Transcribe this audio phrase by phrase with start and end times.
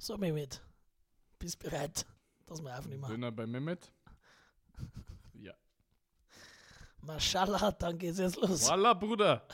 [0.00, 0.62] So, Mehmet,
[1.40, 2.06] bist bereit,
[2.46, 3.08] dass wir aufnehmen?
[3.08, 3.90] Döner bei Mehmet.
[5.34, 5.54] Ja.
[7.00, 8.68] Mashallah, dann geht's jetzt los.
[8.68, 9.46] Voila, Bruder.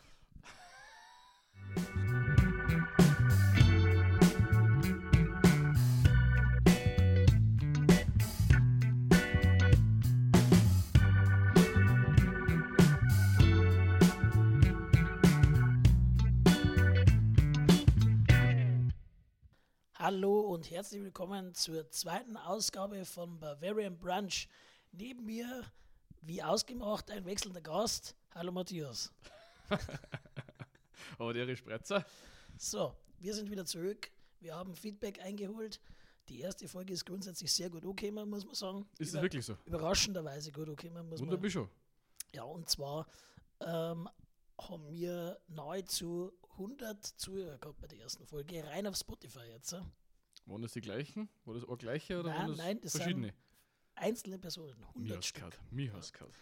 [20.65, 24.49] Und herzlich willkommen zur zweiten Ausgabe von Bavarian Brunch.
[24.93, 25.63] Neben mir,
[26.23, 28.17] wie ausgemacht, ein wechselnder Gast.
[28.35, 29.13] Hallo Matthias.
[31.19, 32.07] Aber der Spretzer.
[32.57, 34.11] So, wir sind wieder zurück.
[34.41, 35.81] Wir haben Feedback eingeholt.
[36.31, 38.89] Die erste Folge ist grundsätzlich sehr gut angekommen, muss man sagen.
[38.97, 39.59] Ist es Über- wirklich so?
[39.67, 41.69] Überraschenderweise gut angekommen, muss man Wunderbar schon.
[42.33, 43.07] Ja, und zwar
[43.61, 44.09] ähm,
[44.59, 49.77] haben wir nahezu 100 Zuhörer gehabt bei der ersten Folge, rein auf Spotify jetzt.
[50.47, 51.29] Waren das die gleichen?
[51.45, 53.35] War das auch gleiche oder Nein, waren das, nein, das verschiedene?
[53.95, 55.61] Einzelne Personen, Mir 100 hast Stück.
[55.71, 56.35] Mir gehört.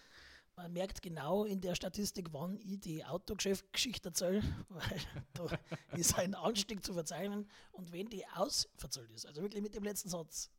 [0.57, 5.01] Man merkt genau in der Statistik, wann ich die Autogeschäft-Geschichte erzähle, weil
[5.35, 5.59] da
[5.97, 7.49] ist ein Anstieg zu verzeichnen.
[7.71, 10.51] Und wenn die ausverzahlt ist, also wirklich mit dem letzten Satz,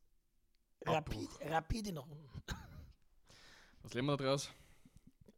[0.86, 2.28] rapid, rapide nach unten.
[3.84, 4.50] Was lernen wir da draus?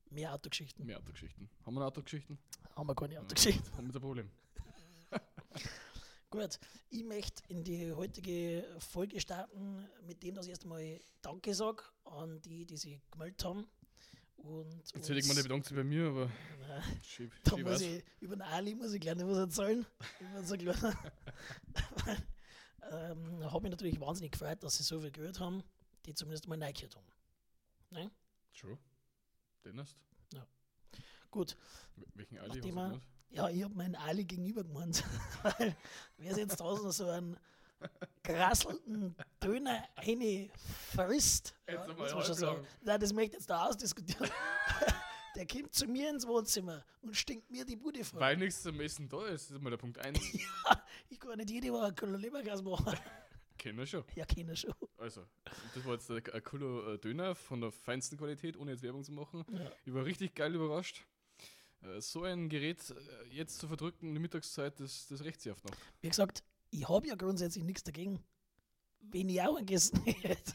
[0.10, 0.86] Mehr Autogeschichten.
[0.86, 1.50] Mehr Autogeschichten.
[1.66, 2.38] Haben wir Autogeschichten?
[2.76, 3.72] Haben wir keine Autogeschichte.
[3.74, 4.30] Haben wir ein Problem.
[6.36, 11.56] Gut, ich möchte in die heutige Folge starten, mit dem, dass ich erst einmal Danke
[11.56, 13.66] sage an die, die sich gemeldet haben.
[14.36, 16.30] Und Jetzt hätte ich mal nicht bedankt bei mir, aber
[17.02, 19.86] schieb, Da muss ich, über den Ali muss ich gleich noch was erzählen.
[20.20, 20.56] Über so
[22.92, 25.64] ähm, habe mich natürlich wahnsinnig gefreut, dass sie so viel gehört haben,
[26.06, 27.08] die zumindest mal reingehört haben.
[27.92, 28.12] Ne?
[28.52, 28.78] Schon.
[29.64, 29.96] Den hast
[31.32, 31.56] Gut,
[32.14, 33.02] Welchen Ali Nachdem
[33.36, 35.04] ja, ich habe meinen Ali gegenüber gemeint.
[35.44, 35.76] Weil
[36.18, 37.38] wer jetzt draußen so einen
[38.24, 40.50] krasselnden Döner eine
[40.94, 42.56] frisst, ja, muss man schon sagen.
[42.56, 42.68] halblang.
[42.82, 44.30] Nein, das möchte ich jetzt da ausdiskutieren.
[45.36, 48.22] Der kommt zu mir ins Wohnzimmer und stinkt mir die Bude voll.
[48.22, 50.18] Weil nichts zum Essen da ist, das ist mal der Punkt 1.
[51.10, 52.98] Ich kann nicht jede Woche einen Lebergas machen.
[53.58, 54.06] Kennen wir schon.
[54.16, 54.74] Ja, keiner schon.
[54.98, 55.26] Also,
[55.74, 59.12] das war jetzt ein cooler äh, Döner von der feinsten Qualität, ohne jetzt Werbung zu
[59.12, 59.46] machen.
[59.52, 59.72] Ja.
[59.84, 61.06] Ich war richtig geil überrascht.
[61.86, 65.52] Äh, So ein Gerät äh, jetzt zu verdrücken in der Mittagszeit, das, das rächt sich
[65.52, 65.72] oft noch.
[66.02, 68.24] Wie gesagt, ich habe ja grundsätzlich nichts dagegen,
[69.00, 70.54] wenn ich auch gegessen hätte.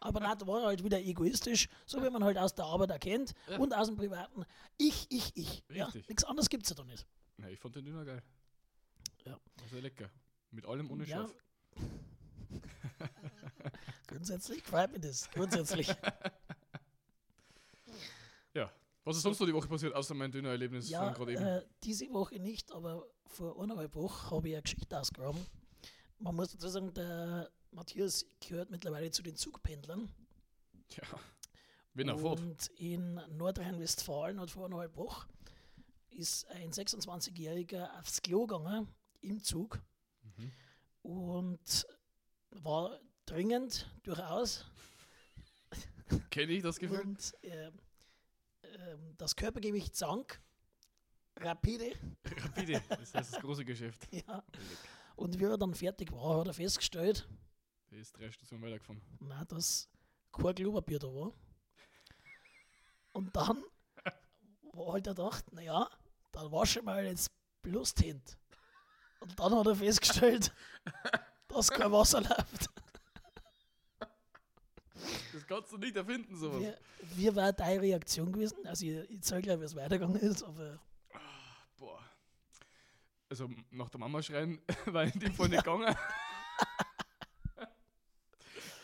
[0.00, 3.34] Aber nein, da war halt wieder egoistisch, so wie man halt aus der Arbeit erkennt
[3.48, 3.58] Ja.
[3.58, 4.44] und aus dem Privaten.
[4.76, 5.62] Ich, ich, ich.
[5.68, 7.06] Ja, nichts anderes gibt es ja da nicht.
[7.36, 8.22] Na, ich fand den Döner geil.
[9.24, 9.38] Ja.
[9.70, 10.10] Sehr lecker.
[10.50, 11.18] Mit allem ohne Ja.
[11.28, 11.34] Schaf.
[14.08, 15.30] Grundsätzlich freut mich das.
[15.30, 15.88] Grundsätzlich.
[18.54, 18.70] Ja.
[19.04, 21.42] Was ist sonst noch die Woche passiert, außer mein Döner-Erlebnis ja, von gerade eben?
[21.44, 25.44] äh, diese Woche nicht, aber vor eineinhalb Wochen habe ich eine Geschichte ausgegraben.
[26.18, 30.08] Man muss dazu sagen, der Matthias gehört mittlerweile zu den Zugpendlern.
[30.90, 31.02] Ja.
[31.94, 32.38] Wenn er fährt.
[32.40, 35.28] Und in Nordrhein-Westfalen hat vor eineinhalb Wochen
[36.10, 38.86] ist ein 26-Jähriger aufs Klo gegangen
[39.22, 39.80] im Zug
[40.36, 40.52] Mhm.
[41.02, 41.86] und
[42.50, 44.66] war dringend durchaus.
[46.30, 47.00] Kenne ich das Gefühl?
[47.00, 47.72] Und ähm,
[49.16, 50.40] das Körpergewicht sank
[51.38, 51.92] rapide.
[52.24, 52.82] Rapide.
[52.88, 54.06] Das heißt das große Geschäft.
[54.26, 54.42] Ja.
[55.16, 57.28] Und wie er dann fertig war, hat er festgestellt,
[57.90, 59.00] Der ist drei Stationen weitergefahren.
[59.20, 59.88] na, dass
[60.32, 61.32] kein Klopapier da war.
[63.12, 63.62] Und dann
[64.72, 65.88] war halt er gedacht, naja,
[66.32, 67.30] dann wasche mal jetzt
[68.00, 68.22] Hände.
[69.20, 70.52] Und dann hat er festgestellt,
[71.48, 72.70] dass kein Wasser läuft.
[75.32, 76.62] Das kannst du nicht erfinden, sowas.
[77.14, 78.66] Wie, wie war deine Reaktion gewesen?
[78.66, 80.78] Also ich, ich zeige gleich, wie es weitergegangen ist, aber
[81.76, 81.98] Boah.
[83.28, 85.94] Also nach der Mama schreien war in dem Fall nicht gegangen.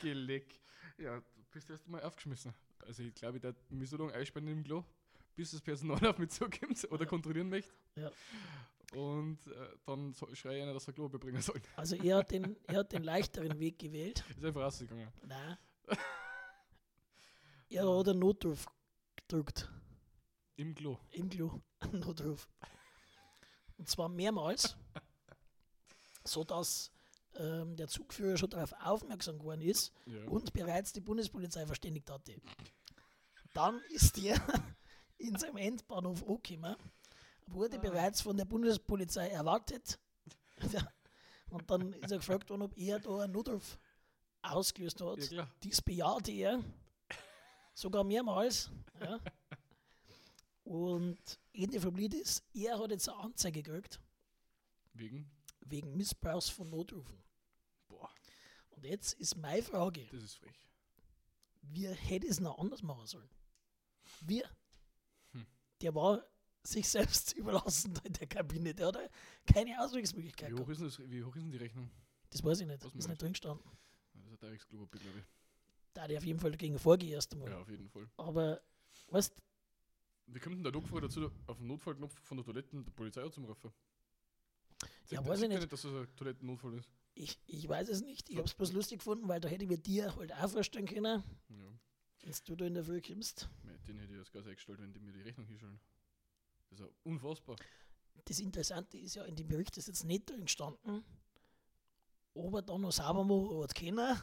[0.00, 0.58] Geleck.
[0.96, 2.54] Ja, du bist erst mal aufgeschmissen.
[2.86, 4.84] Also ich glaube, ich darf mich so lange einsperren im Klo,
[5.36, 7.72] bis das Personal auf mich zukommt oder kontrollieren möchte.
[7.96, 8.10] ja.
[8.94, 11.60] Und äh, dann so, schreie ich einer, dass er Klo bringen soll.
[11.76, 14.24] Also er hat den, er hat den leichteren Weg gewählt.
[14.30, 15.08] Ist einfach rausgegangen.
[15.26, 15.58] Nein.
[17.70, 18.66] Er hat einen Notruf
[19.16, 19.70] gedrückt.
[20.56, 20.98] Im Klo.
[21.10, 21.60] Im Klo.
[21.92, 22.48] Notruf.
[23.76, 24.76] Und zwar mehrmals,
[26.24, 26.90] sodass
[27.36, 30.24] ähm, der Zugführer schon darauf aufmerksam geworden ist Ja.
[30.28, 32.40] und bereits die Bundespolizei verständigt hatte.
[33.54, 34.40] Dann ist er
[35.18, 36.76] in seinem Endbahnhof angekommen,
[37.46, 39.98] wurde bereits von der Bundespolizei erwartet.
[40.72, 40.80] Ja.
[41.50, 43.78] Und dann ist er gefragt worden, ob er da einen Notruf
[44.52, 45.30] ausgelöst hat.
[45.30, 45.48] Ja.
[45.62, 46.62] Dies bejahte er.
[47.74, 48.70] Sogar mehrmals.
[49.00, 49.18] Ja.
[50.64, 51.18] Und
[51.52, 54.00] Ende vom Lied ist, er hat jetzt eine Anzeige gekriegt
[54.92, 55.30] Wegen?
[55.60, 57.16] wegen Missbrauchs von Notrufen.
[58.70, 60.54] Und jetzt ist meine Frage, Das ist frech.
[61.62, 63.28] wie hätte es noch anders machen sollen?
[64.20, 64.48] Wir.
[65.32, 65.46] Hm.
[65.80, 66.24] Der war
[66.62, 68.74] sich selbst überlassen in der Kabine.
[68.74, 69.10] Der hat
[69.46, 70.80] keine Auswegsmöglichkeit Wie hoch, gehabt.
[70.82, 71.90] ist das, wie hoch ist denn die Rechnung?
[72.30, 72.84] Das weiß ich nicht.
[72.84, 73.64] Was ist nicht drin gestanden.
[74.40, 75.24] Das ist ein Dreiecksklopapier, glaube ich.
[75.94, 77.50] Da hat er auf jeden Fall dagegen vorgehen erst einmal.
[77.50, 78.08] Ja, auf jeden Fall.
[78.16, 78.60] Aber,
[79.08, 79.34] weißt
[80.26, 83.72] Wie kommt denn der Doktor dazu, auf den Notfallknopf von der Toilette die Polizei anzurufen?
[85.10, 85.72] Ja, weiß ich der nicht.
[85.72, 86.88] dass das ein Toilettennotfall ist.
[87.14, 88.28] ich, ich weiß es nicht.
[88.30, 90.86] Ich habe es bloß lustig gefunden, weil da hätte ich mir dir halt auch vorstellen
[90.86, 91.72] können, Ja,
[92.22, 93.48] wenn du da in der Früh kommst.
[93.88, 95.80] den hätte ich als Gas eingestellt, wenn die mir die Rechnung hinstellen.
[96.70, 97.56] Das ist ja unfassbar.
[98.26, 101.02] Das Interessante ist ja, in dem Bericht ist jetzt nicht drin gestanden,
[102.34, 104.20] ob er sauber machen hat können.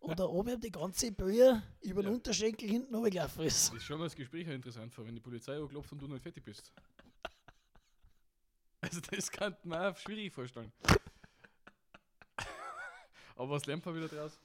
[0.00, 2.14] Oder ob er die ganze Brühe über den Ja.
[2.16, 3.68] Unterschenkel hinten runtergelaufen ist.
[3.68, 6.22] Das ist schon mal das Gespräch interessant vor, wenn die Polizei anklopft und du nicht
[6.22, 6.72] fertig bist.
[8.80, 10.72] Also das kann man auch schwierig vorstellen.
[13.36, 14.38] Aber was lernt man wieder draus?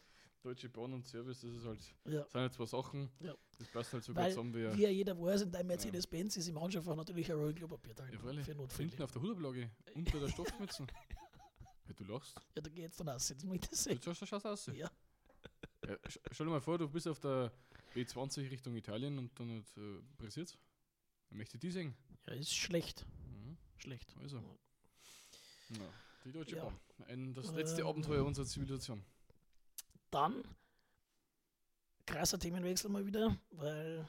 [0.44, 2.24] Deutsche Bahn und Service, das ist halt, Ja.
[2.26, 3.10] sind halt zwei Sachen.
[3.20, 3.34] Ja.
[3.58, 6.38] Das passt halt so gut Weil, zusammen wie wie ja jeder weiß, in deinem Mercedes-Benz
[6.38, 8.10] ist im Handschuhfach natürlich ein Rollen Klopapier drin.
[8.14, 8.88] ja, für Notfälle.
[8.90, 10.86] Hinten auf der Hudablage, unter der Stoffmütze.
[11.88, 12.36] Ja, du lachst.
[12.56, 13.30] Ja, da geht's dann aus.
[13.30, 14.02] Jetzt muss ich das Du sehen.
[14.02, 14.66] schaust, schaust aus.
[14.68, 14.90] Ja.
[15.88, 15.98] Ja,
[16.32, 17.52] stell dir mal vor, du bist auf der
[17.96, 20.58] B20 Richtung Italien und dann hat äh, pressiert.
[21.30, 21.96] Dann möchte ich die sehen.
[22.28, 23.06] ja, ist schlecht.
[23.26, 23.58] Mhm.
[23.78, 24.16] Schlecht.
[24.22, 24.38] Also.
[25.70, 25.90] Ja,
[26.26, 26.64] die Deutsche Ja.
[26.64, 26.80] Bahn.
[27.08, 27.88] Ein, das letzte Ähm.
[27.88, 29.04] Abenteuer unserer Zivilisation.
[30.12, 30.44] Dann
[32.06, 34.08] krasser Themenwechsel mal wieder, weil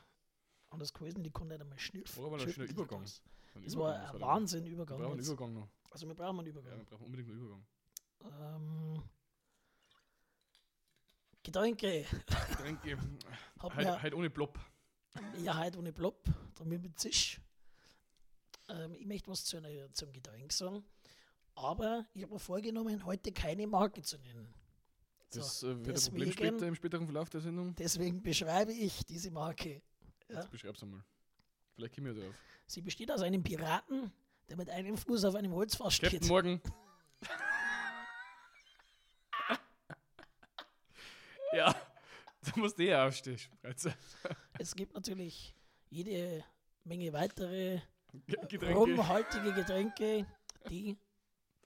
[0.70, 2.24] anders gewesen, die konnte nicht einmal schnüffeln.
[2.24, 3.04] War aber ein schöner Übergang.
[3.64, 5.18] Das war ein Wahnsinn Übergang.
[5.18, 5.68] Übergang noch.
[5.90, 6.78] Also wir brauchen einen Ja, Übergang.
[6.78, 7.66] wir brauchen unbedingt einen Übergang.
[8.24, 9.02] Ähm,
[11.42, 12.04] Getränke.
[12.50, 12.98] Getränke.
[13.58, 14.58] Hab Heute mir halt ohne Blob.
[15.38, 16.22] ja heute ohne Blob,
[16.56, 17.40] damit mit Zisch.
[18.68, 20.84] Ähm, ich möchte was zu einer, zum Getränk sagen.
[21.54, 24.52] Aber ich habe mir vorgenommen, heute keine Marke zu nennen.
[25.30, 27.74] So, Das äh, wird ein Problem deswegen- später im späteren Verlauf der Sendung.
[27.74, 29.82] deswegen beschreibe ich diese Marke.
[30.28, 30.36] Ja.
[30.36, 31.02] Jetzt beschreib's einmal.
[31.74, 32.34] Vielleicht kommen wir darauf.
[32.66, 34.12] Sie besteht aus einem Piraten,
[34.48, 36.28] der mit einem Fuß auf einem Holzfass Captain steht.
[36.28, 36.60] Morgan.
[41.52, 41.74] ja,
[42.42, 43.38] da musst du eh aufstehen.
[43.38, 43.94] Spreizer.
[44.58, 45.54] Es gibt natürlich
[45.90, 46.44] jede
[46.84, 47.80] Menge weitere
[48.26, 48.74] Getränke.
[48.74, 50.26] rumhaltige Getränke,
[50.68, 50.96] die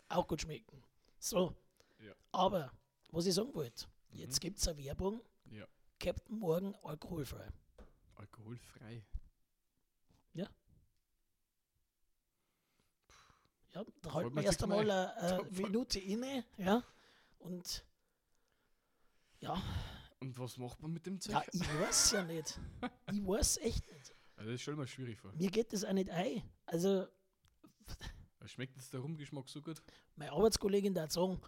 [0.08, 0.82] auch gut schmecken.
[1.18, 1.54] So,
[2.00, 2.12] Ja.
[2.32, 2.72] aber
[3.10, 4.40] was ich sagen wollte, jetzt Mhm.
[4.40, 5.20] gibt es eine Werbung,
[5.50, 5.66] Ja.
[5.98, 7.48] Captain Morgan alkoholfrei.
[8.16, 9.04] Alkoholfrei.
[13.74, 15.08] Ja, da halten wir erst einmal mal.
[15.16, 16.84] eine, Da eine Minute inne, ja,
[17.38, 17.84] und
[19.40, 19.60] ja,
[20.20, 21.32] Und was macht man mit dem Zeug?
[21.32, 22.60] ja, ich weiß ja nicht.
[23.10, 24.14] Ich weiß echt nicht.
[24.36, 25.32] Also das stell mir schwierig vor.
[25.32, 26.42] Mir geht das auch nicht ein.
[26.66, 27.06] Also,
[28.44, 29.80] Schmeckt jetzt der Rumgeschmack so gut?
[30.16, 31.40] meine Arbeitskollegin hat sagen,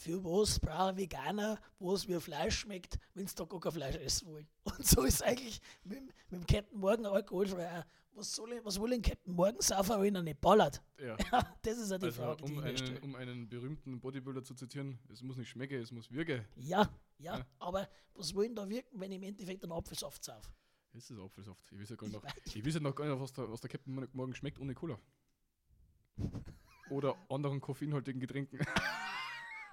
[0.00, 3.96] für was braucht ein Veganer, was wie Fleisch schmeckt, wenn sie da gar kein Fleisch
[3.96, 4.46] essen wollen.
[4.62, 7.84] Und so ist eigentlich mit, dem- mit dem Captain Morgan alkoholfrei.
[8.12, 10.80] Was, soll ich, was will ein Captain Morgan saufen, wenn er nicht ballert?
[11.00, 11.16] Ja.
[11.62, 13.00] Das ist ja die Also, Frage, die um ich mir einen, stelle.
[13.00, 16.44] um einen berühmten Bodybuilder zu zitieren, es muss nicht schmecken, es muss wirken.
[16.56, 17.46] Ja, ja, Ja.
[17.58, 20.48] aber was wollen da wirken, wenn ich im Endeffekt einen Apfelsaft sauf?
[20.92, 21.60] Das ist Apfelsaft.
[21.72, 23.50] Ich weiß ja gar Ich nicht, weiß- ich weiß ja noch gar nicht was, der,
[23.50, 24.98] was der Captain Morgan schmeckt ohne Cola.
[26.90, 28.60] Oder anderen koffeinhaltigen Getränken.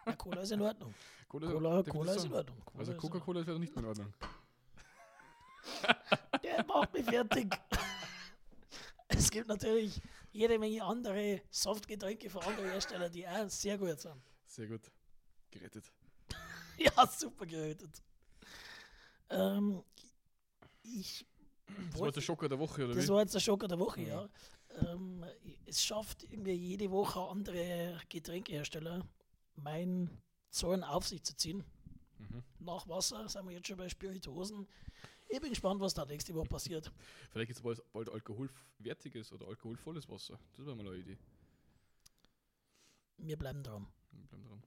[0.06, 0.94] Ja, Cola ist in Ordnung.
[1.28, 2.34] Cola, Cola, Cola ist in?
[2.34, 2.62] Ordnung.
[2.66, 4.14] Cola Also Coca-Cola ist leider nicht mehr in Ordnung.
[6.44, 7.56] Der macht mich fertig.
[9.08, 14.16] Es gibt natürlich jede Menge andere Softgetränke von anderen Herstellern, die auch sehr gut sind.
[14.48, 14.82] Sehr gut.
[15.52, 15.86] Gerettet.
[16.78, 18.02] Ja, super gerettet.
[19.30, 19.84] Ähm,
[20.84, 21.26] ich
[21.92, 23.10] Das war jetzt der Schocker der Woche, oder das wie?
[23.10, 24.08] war jetzt der Schocker der Woche, Mhm.
[24.08, 24.28] ja.
[24.82, 25.24] Ähm,
[25.68, 29.08] es schafft irgendwie jede Woche andere Getränkehersteller,
[29.56, 30.10] mein
[30.50, 31.64] Zorn auf sich zu ziehen.
[32.18, 32.44] Mhm.
[32.60, 34.68] Nach Wasser sind wir jetzt schon bei Spirituosen.
[35.28, 36.92] Ich bin gespannt, was da nächste Woche passiert.
[37.32, 40.40] Vielleicht gibt es bald, bald alkoholwertiges oder alkoholvolles Wasser.
[40.56, 41.18] Das wäre mal eine Idee.
[43.18, 43.88] Wir bleiben dran.
[44.12, 44.64] Wir bleiben dran.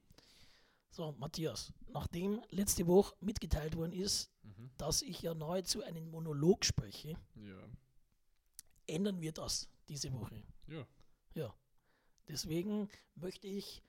[0.91, 4.71] So, Matthias, nachdem letzte Woche mitgeteilt worden ist, Mhm.
[4.79, 7.69] dass ich ja nahezu einen Monolog spreche, Ja.
[8.87, 10.43] ändern wir das diese Woche.
[10.67, 10.87] Ja.
[11.35, 11.55] Ja.
[12.27, 13.83] Deswegen möchte ich,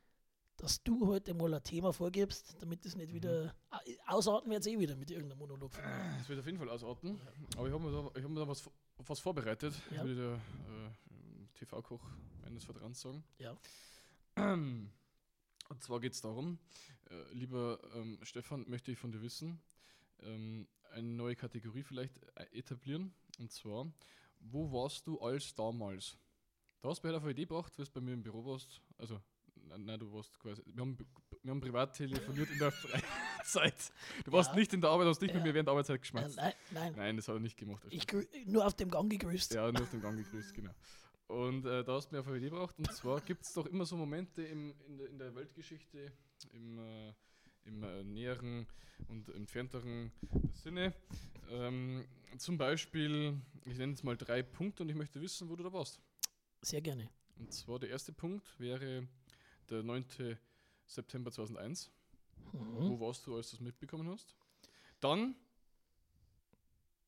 [0.61, 3.15] dass du heute mal ein Thema vorgibst, damit es nicht Mhm.
[3.15, 3.55] wieder.
[3.69, 5.71] Ah, Ausarten wir jetzt eh wieder mit irgendeinem Monolog.
[6.17, 7.19] Das wird auf jeden Fall ausarten.
[7.57, 10.03] Aber ich habe mir, da, ich hab mir da was, was vorbereitet, Ja.
[10.03, 12.03] würde der äh, TV-Koch
[12.43, 13.23] meines Vertrauens sagen.
[13.37, 13.55] Ja.
[14.35, 16.57] Und zwar geht es darum,
[17.09, 19.61] äh, lieber ähm, Stefan, möchte ich von dir wissen,
[20.21, 23.13] ähm, eine neue Kategorie vielleicht äh, etablieren.
[23.37, 23.91] Und zwar,
[24.39, 26.17] wo warst du als damals?
[26.81, 28.43] Da hast du mir halt auf eine Idee gebracht, wie du bei mir im Büro
[28.45, 28.81] warst.
[28.97, 29.21] Also
[29.77, 30.61] nein, du warst quasi.
[30.65, 30.97] Wir haben,
[31.43, 33.91] wir haben privat telefoniert in der Freizeit.
[34.25, 34.55] Du warst Ja.
[34.55, 35.47] nicht in der Arbeit, hast nicht mit Ja.
[35.47, 36.37] mir während der Arbeitszeit geschmatzt.
[36.37, 36.93] nein, nein.
[36.95, 37.83] Nein, das hat er nicht gemacht.
[37.89, 38.05] Ich
[38.45, 39.53] nur auf dem Gang gegrüßt.
[39.53, 40.71] Ja, nur auf dem Gang gegrüßt, genau.
[41.27, 42.75] Und äh, da hast du mir auf eine Idee gebracht.
[42.79, 46.11] Und zwar gibt es doch immer so Momente im, in, der, in der Weltgeschichte,
[46.51, 47.13] im, äh,
[47.65, 48.65] im äh, näheren
[49.07, 50.11] und entfernteren
[50.53, 50.93] Sinne.
[51.51, 52.05] Ähm,
[52.37, 55.71] zum Beispiel, ich nenne jetzt mal drei Punkte und ich möchte wissen, wo du da
[55.71, 55.99] warst.
[56.61, 57.09] Sehr gerne.
[57.37, 59.07] Und zwar der erste Punkt wäre
[59.69, 60.37] der 9.
[60.85, 61.91] September 2001.
[62.51, 62.89] Mhm.
[62.89, 64.35] Wo warst du, als du es mitbekommen hast?
[64.99, 65.35] Dann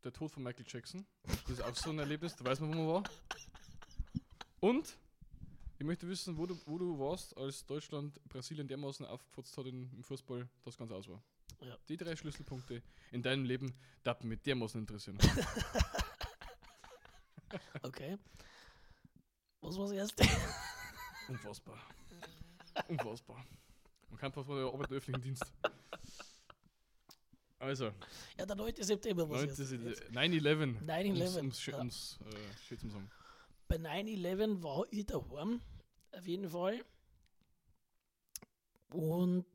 [0.03, 1.06] der Tod von Michael Jackson.
[1.24, 3.03] Das ist auch so ein Erlebnis, da weiß man, wo man war.
[4.60, 4.98] Und
[5.77, 10.03] ich möchte wissen, wo du, wo du warst, als Deutschland Brasilien dermaßen aufgefotzt hat im
[10.03, 11.22] Fußball, dass ganz aus war.
[11.62, 11.77] Ja.
[11.89, 15.18] Die drei Schlüsselpunkte in deinem Leben darf mich dermaßen interessieren.
[17.84, 18.18] Okay.
[19.60, 20.25] Was war das erste?
[21.27, 21.77] Unfassbar.
[22.87, 23.45] Unfassbar.
[24.09, 25.53] Man kann fast mal der Arbeit im öffentlichen Dienst.
[27.59, 27.91] Also,
[28.37, 28.73] Ja, der 9.
[28.81, 29.47] September war 9.
[29.49, 29.75] das erste.
[29.75, 30.03] Jetzt.
[30.11, 30.81] 9-11.
[30.83, 31.79] 9/11, Um's, ja.
[31.79, 33.11] um's, äh, schön zu sagen.
[33.67, 35.61] Bei 9-11 war ich daheim,
[36.11, 36.83] auf jeden Fall.
[38.91, 39.45] Und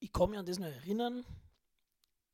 [0.00, 1.24] ich kann mich an das noch erinnern,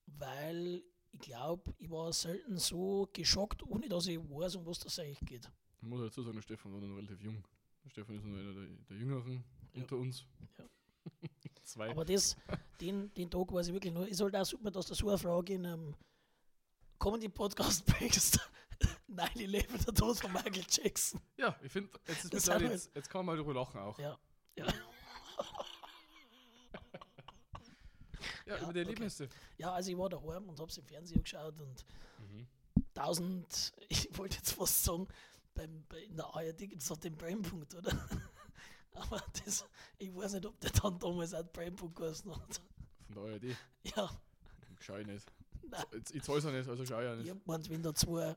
[0.07, 4.99] weil ich glaube, ich war selten so geschockt, ohne dass ich weiß, um was das
[4.99, 5.51] eigentlich geht.
[5.83, 7.43] Ich muss dazu sagen, der Stefan war noch relativ jung.
[7.89, 9.83] Stefan ist einer der, der Jüngeren Ja.
[9.83, 10.25] unter uns.
[10.59, 10.65] Ja.
[11.65, 11.91] Zwei.
[11.91, 12.37] Aber das,
[12.81, 14.07] den, den Tag weiß ich wirklich nur.
[14.09, 15.95] Ist halt auch super, dass du so eine Frage in einem
[16.99, 18.39] Comedy-Podcast bringst.
[19.09, 21.21] 9-11, der Tod von Michael Jackson.
[21.39, 23.55] ja, ich finde, jetzt, ist Das mittlerweile haben wir- jetzt, jetzt kann man mal darüber
[23.55, 23.99] lachen auch.
[23.99, 24.19] Ja.
[24.57, 24.73] Ja, Ja,
[28.47, 28.79] Ja, über die okay.
[28.81, 29.29] Erlebnisse.
[29.59, 31.85] ja also ich war daheim und hab's im Fernsehen geschaut und
[32.19, 32.47] Mhm.
[32.95, 35.07] 1000, ich wollte jetzt fast sagen,
[35.57, 37.91] beim, bei, in der ARD gibt es doch den Brennpunkt, oder?
[38.93, 39.65] Aber das,
[39.99, 42.63] ich weiß nicht, ob der dann damals auch Brennpunkt geheißen hat.
[43.07, 43.57] Von der ARD.
[43.97, 44.11] Ja,
[44.81, 45.33] Schau ich nicht.
[45.63, 45.85] nein.
[46.13, 47.31] Ich zahle es auch nicht, also schau ich auch Ich nicht.
[47.31, 48.37] hab gemeint, wenn da zwei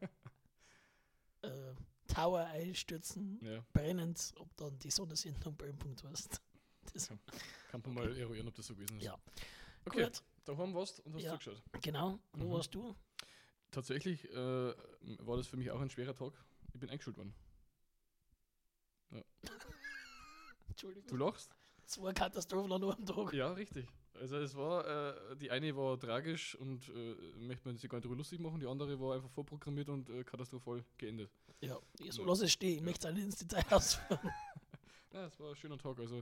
[1.41, 1.73] äh,
[2.07, 6.41] Tower einstürzen, Ja, brennend, ob dann die Sonnensendung Brennpunkt heißt.
[6.93, 7.07] Das,
[7.69, 9.03] kann man mal eruieren, ob das so gewesen ist.
[9.05, 9.17] Ja.
[9.85, 11.31] Okay, Gut, daheim warst und hast Ja.
[11.39, 11.61] zugeschaut.
[11.81, 12.19] genau.
[12.33, 12.51] Wo Mhm.
[12.51, 12.95] warst du?
[13.71, 14.73] Tatsächlich äh,
[15.19, 16.33] war das für mich auch ein schwerer Tag.
[16.73, 17.33] Ich bin eingeschult worden.
[20.69, 21.07] Entschuldigung.
[21.09, 21.55] Du lachst?
[21.85, 23.33] Zwei Katastrophen an einem Tag.
[23.33, 23.87] Ja, richtig.
[24.13, 24.85] Also es war,
[25.31, 28.59] äh, die eine war tragisch und äh, möchte man sich gar nicht darüber lustig machen,
[28.59, 31.31] die andere war einfach vorprogrammiert und äh, katastrophal geendet.
[31.61, 31.77] Ja,
[32.09, 32.77] so lass es stehen.
[32.77, 34.19] Ich möchte es nicht ins Detail ausführen.
[35.11, 35.97] Ja, es war ein schöner Tag.
[35.97, 36.21] Also äh,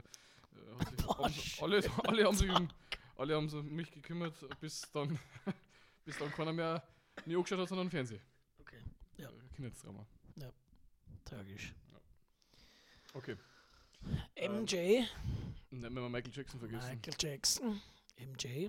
[1.02, 2.68] Boah, haben, alle, alle haben sich um,
[3.16, 5.18] alle haben sich um mich gekümmert, bis dann,
[6.06, 6.82] bis dann keiner mehr
[7.26, 8.22] mich angeschaut hat, sondern Fernsehen.
[8.58, 8.82] Okay,
[9.18, 9.28] Ja.
[9.28, 9.70] Äh,
[11.28, 11.74] Tragisch.
[13.12, 13.36] Okay.
[14.36, 15.04] MJ,
[15.70, 16.88] dann haben wir Michael Jackson vergessen.
[16.88, 17.82] Michael Jackson,
[18.18, 18.68] MJ.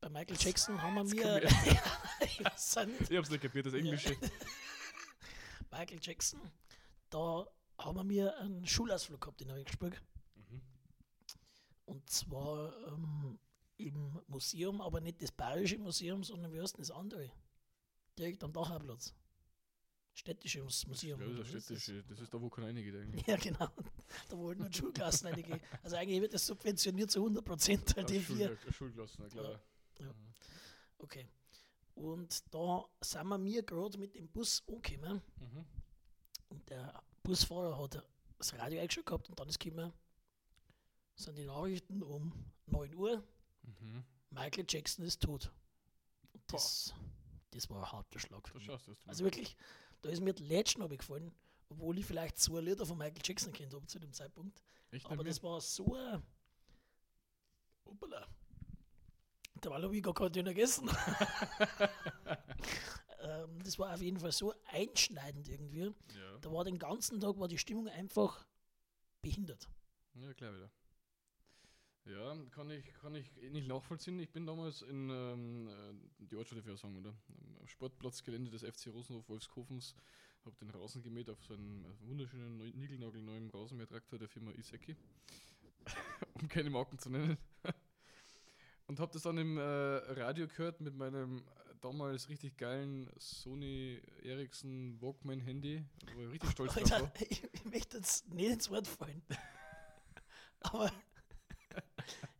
[0.00, 1.42] Bei Michael Jackson haben wir mir.
[2.20, 2.38] ich.
[2.38, 4.16] Ich hab's nicht kapiert, das Englische.
[5.72, 6.40] Michael Jackson,
[7.10, 7.48] da
[7.78, 10.00] haben wir mir einen Schulausflug gehabt, ich gespielt.
[10.36, 10.62] Mhm.
[11.86, 13.40] Und zwar ähm,
[13.76, 17.32] im Museum, aber nicht das Bayerische Museum, sondern wie heißt denn das andere?
[18.16, 19.14] Direkt am Dachauerplatz.
[20.18, 21.20] Städtische Mus- Museum.
[21.20, 22.02] Ja, das Städtische.
[22.04, 23.26] Das ist da, wo keiner reingeht eigentlich.
[23.26, 23.68] Ja, genau.
[24.28, 25.60] Da wollten nur die Schulklassen reingehen.
[25.82, 28.22] Also eigentlich wird das subventioniert zu 100 Prozent, Als vier.
[28.56, 29.60] Schul- Schulklassen, klar.
[30.00, 30.14] Ja.
[30.98, 31.28] Okay.
[31.94, 35.64] Und da sind wir mir gerade mit dem Bus angekommen Mhm.
[36.48, 38.02] und der Busfahrer hat
[38.38, 39.92] das Radio eingeschaltet gehabt und dann ist gekommen,
[41.16, 42.32] sind die Nachrichten um
[42.66, 43.22] 9 Uhr,
[43.62, 44.04] Mhm.
[44.30, 45.50] Michael Jackson ist tot.
[46.32, 46.94] Und das,
[47.50, 48.50] das war ein harter Schlag.
[49.06, 49.56] Also wirklich,
[50.02, 51.32] da ist mir die letzten gefallen,
[51.68, 54.62] obwohl ich vielleicht zwei Lieder von Michael Jackson kennt habe zu dem Zeitpunkt.
[54.90, 56.22] Echt Aber das war so ein.
[57.84, 58.26] Hoppala.
[59.60, 60.88] Dabei habe ich gar keinen Döner gegessen.
[63.20, 65.92] ähm, das war auf jeden Fall so einschneidend irgendwie.
[66.14, 66.38] Ja.
[66.40, 68.46] Da war den ganzen Tag war die Stimmung einfach
[69.20, 69.68] behindert.
[70.14, 70.70] Ja, klar wieder.
[72.08, 74.18] Ja, kann ich, kann ich nicht nachvollziehen.
[74.18, 77.14] Ich bin damals in ähm, äh, die Ortschaft dafür sagen, oder?
[77.60, 79.94] Am Sportplatzgelände des FC Rosenhof Wolfskofens,
[80.46, 84.96] habe den Rasen gemäht auf so einen äh, wunderschönen neu, niegelnagelneuen Rasenmähertraktor der Firma Iseki,
[86.40, 87.36] um keine Marken zu nennen.
[88.86, 91.44] Und habe das dann im äh, Radio gehört mit meinem
[91.82, 95.84] damals richtig geilen Sony Ericsson Walkman Handy,
[96.14, 97.02] wo ich richtig stolz drauf war.
[97.02, 99.22] Alter, ich, ich möchte jetzt nicht ins Wort fallen.
[100.60, 100.90] Aber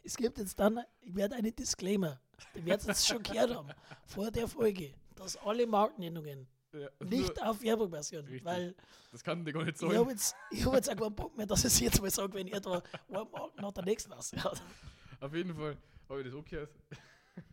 [0.09, 2.19] es gibt jetzt dann, ich werde einen Disclaimer,
[2.55, 3.69] den werdet jetzt schon gehört haben,
[4.07, 8.45] vor der Folge, dass alle Markennennungen Ja, Nicht nur- auf Werbung-Version, Richtig.
[8.45, 8.75] weil
[9.13, 9.97] Das kann dir gar nicht ich sagen.
[9.97, 12.33] habe jetzt, ich hab jetzt auch keinen Bock mehr, dass ich es jetzt mal sage,
[12.35, 14.63] wenn ihr da einen Mark nach der nächsten raushaut.
[15.21, 15.77] Auf jeden Fall
[16.09, 16.71] habe ich das angehört.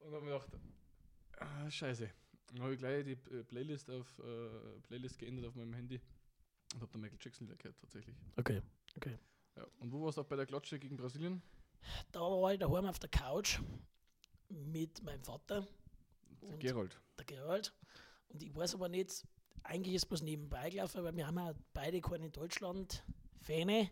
[0.00, 0.48] und habe mir gedacht,
[1.38, 2.10] ah, scheiße.
[2.46, 6.00] Dann habe ich gleich die äh, Playlist auf äh, Playlist geändert auf meinem Handy
[6.74, 8.14] und habe dann Michael Jackson wieder gehört tatsächlich.
[8.36, 8.60] Okay.
[9.56, 9.66] Ja.
[9.80, 11.42] Und wo warst du auch bei der Klatsche gegen Brasilien?
[12.12, 13.58] Da war ich daheim auf der Couch
[14.48, 15.66] mit meinem Vater,
[16.40, 16.98] Und- Gerold.
[17.18, 17.74] der Gerald.
[18.28, 19.26] Und ich weiß aber nicht,
[19.64, 23.90] eigentlich ist bloß nebenbei gelaufen, weil wir haben ja beide keine Deutschland-Fähne,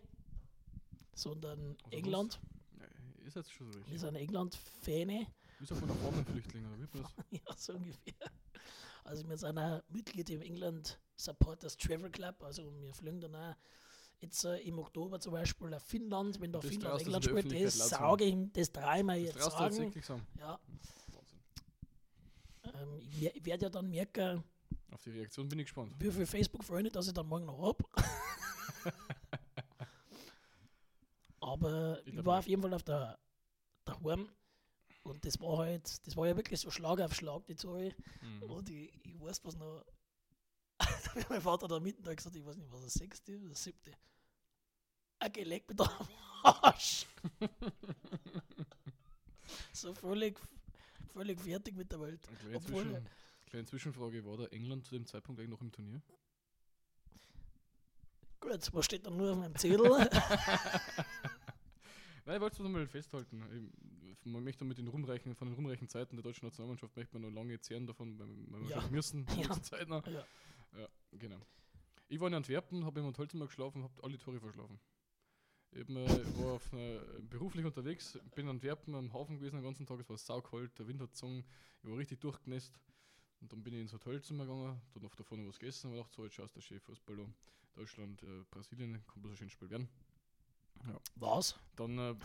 [1.13, 1.91] sondern was?
[1.93, 2.39] England.
[2.79, 4.01] Ja, ist jetzt schon so Wir richtig.
[4.01, 5.27] sind England-Fähne.
[5.59, 7.11] Wie sagt man nach Armenflüchtlinge, oder wie das?
[7.31, 8.31] ja, so ungefähr.
[9.03, 12.41] Also wir sind auch Mitglied im England Supporters Travel Club.
[12.43, 13.55] Also wir fliegen dann auch
[14.21, 17.89] jetzt äh, im Oktober zum Beispiel nach Finnland, wenn da Das Finnland England spielt, das
[17.89, 20.01] sage ich ihm, das dreimal Das jetzt du sagen.
[20.01, 20.27] sagen.
[20.39, 20.59] Ja,
[22.63, 24.43] ähm, ich, ich werde ja dann merken,
[24.91, 25.93] Auf die Reaktion bin ich gespannt.
[25.99, 27.83] wie viele Facebook-Freunde, dass ich dann morgen noch habe.
[31.39, 33.17] Aber Ich ich, war auf jeden Fall auf der
[33.85, 34.29] daheim
[35.03, 37.95] und das war halt, das war ja wirklich so Schlag auf Schlag, die Zahl.
[38.21, 38.43] Mhm.
[38.43, 39.83] Und ich, ich weiß was noch,
[41.29, 43.91] mein Vater da mitten da gesagt, ich weiß nicht, was das sechste oder das siebte.
[45.19, 45.89] Ein Geleck mit am
[46.43, 47.05] Arsch.
[49.73, 50.39] so völlig,
[51.13, 52.27] völlig fertig mit der Welt.
[52.27, 53.07] Eine kleine, Obwohl- Zwischen,
[53.47, 56.01] kleine Zwischenfrage, war da England zu dem Zeitpunkt eigentlich noch im Turnier?
[58.39, 59.87] Gut, was steht da nur auf meinem Zettel?
[62.25, 63.69] Nein, ich wollte es nur mal festhalten.
[64.11, 67.21] Ich, man möchte mit den rumreichen, von den rumreichen Zeiten der deutschen Nationalmannschaft möchte man
[67.29, 68.27] noch lange zehren davon, weil,
[68.67, 68.81] wir Ja.
[68.89, 69.61] müssen ja.
[69.61, 70.05] Zeit noch.
[70.07, 70.25] Ja.
[70.77, 71.41] ja, genau.
[72.07, 74.79] Ich war in Antwerpen, habe im Hotelzimmer geschlafen, habe alle Tore verschlafen.
[75.73, 80.01] Ich, war auf einer, beruflich unterwegs, bin in Antwerpen am Hafen gewesen den ganzen Tag,
[80.01, 81.45] es war saukalt, der Wind hat gezogen,
[81.81, 82.77] ich war richtig durchgenässt.
[83.39, 86.23] Und dann bin ich ins Hotelzimmer gegangen, dann noch noch was gegessen und gedacht, so,
[86.25, 87.33] jetzt schaust du schön Fußball an.
[87.73, 89.89] Deutschland, äh, Brasilien, kann bloß ein schönes Spiel werden.
[91.15, 91.57] was?
[91.77, 92.15] Dann äh,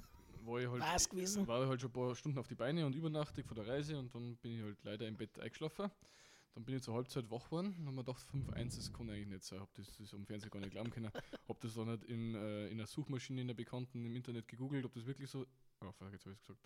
[0.45, 1.47] war ich halt War's gewesen?
[1.47, 3.99] war ich halt schon ein paar Stunden auf die Beine und übernachtig von der Reise
[3.99, 5.91] und dann bin ich halt leider im Bett eingeschlafen.
[6.57, 9.27] Dann bin ich zur Halbzeit wach geworden und habe mir gedacht, 5-1, das kann eigentlich
[9.27, 9.61] nicht sein.
[9.61, 11.13] Hab das, am Fernsehen gar nicht glauben können.
[11.47, 14.87] Hab das dann nicht in, äh, in einer Suchmaschine in der Bekannten im Internet gegoogelt,
[14.87, 15.45] ob das wirklich so.
[15.83, 16.59] Oh, fuck, jetzt habe ich gesagt.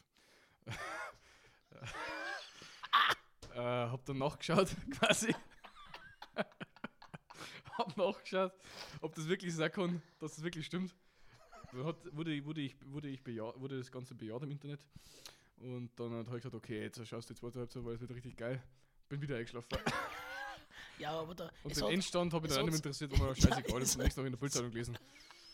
[3.53, 5.35] äh, hab dann nachgeschaut, quasi.
[7.77, 8.53] hab nachgeschaut,
[9.01, 10.95] ob das wirklich sein kann, dass das wirklich stimmt.
[11.85, 14.87] Hat, wurde, wurde, ich, wurde, ich bejaht, wurde das Ganze bejaht im Internet.
[15.57, 18.13] Und dann habe ich gesagt, okay, jetzt schaust du die zweite Halbzeit, weil es wird
[18.13, 18.63] richtig geil.
[19.11, 19.69] Bin wieder eingeschlafen.
[20.99, 21.51] Ja, aber da.
[21.65, 23.65] Und den hat, Endstand habe ich auch nicht mehr interessiert, war Ja, scheißegal.
[23.65, 24.97] Ich habe nächsten Tag in der Bildzeitung gelesen.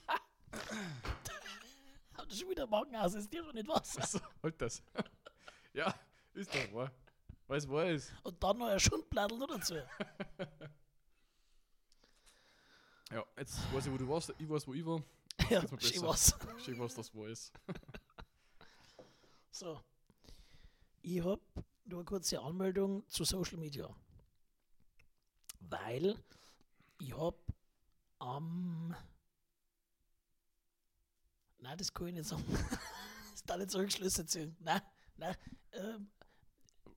[2.12, 3.97] hat schon wieder Magen aus, ist dir schon nicht was.
[3.97, 4.83] Also, halt das.
[5.73, 5.95] ja,
[6.35, 6.92] ist doch wahr.
[7.47, 8.12] Weil es wahr ist.
[8.25, 9.77] Und dann noch ein Schundbladel noch dazu.
[13.11, 14.35] Ja, jetzt weiß ich, wo du warst.
[14.38, 15.03] Ich weiß, wo ich war.
[15.49, 16.37] ja, geht's mir schön was.
[16.62, 17.55] Schön, was das wahr ist.
[19.51, 19.81] So.
[21.01, 21.40] Ich habe
[21.87, 23.94] nur eine kurze Anmeldung zu Social Media.
[25.61, 26.16] Weil
[26.99, 27.38] ich habe
[28.18, 28.94] am.
[31.59, 32.44] nein, das kann ich nicht sagen.
[33.33, 34.57] das darf nicht Zurückschlüsse ziehen.
[34.61, 34.81] Nein,
[35.16, 35.37] nein.
[35.72, 36.09] Ähm,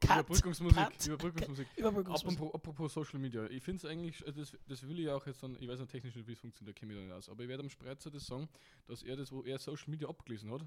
[0.02, 0.78] Cut, Überbrückungsmusik.
[0.78, 1.67] cut, Überbrückungsmusik.
[1.75, 2.39] Überbrückungsmusik.
[2.39, 5.43] Apropos, apropos Social Media, ich finde es eigentlich, äh, das, das will ich auch jetzt
[5.43, 7.28] dann, ich weiß nicht technisch nicht, wie es funktioniert, da kenne ich da nicht aus,
[7.28, 8.47] aber ich werde am Spreizer das sagen,
[8.86, 10.65] dass er das, wo er Social Media abgelesen hat,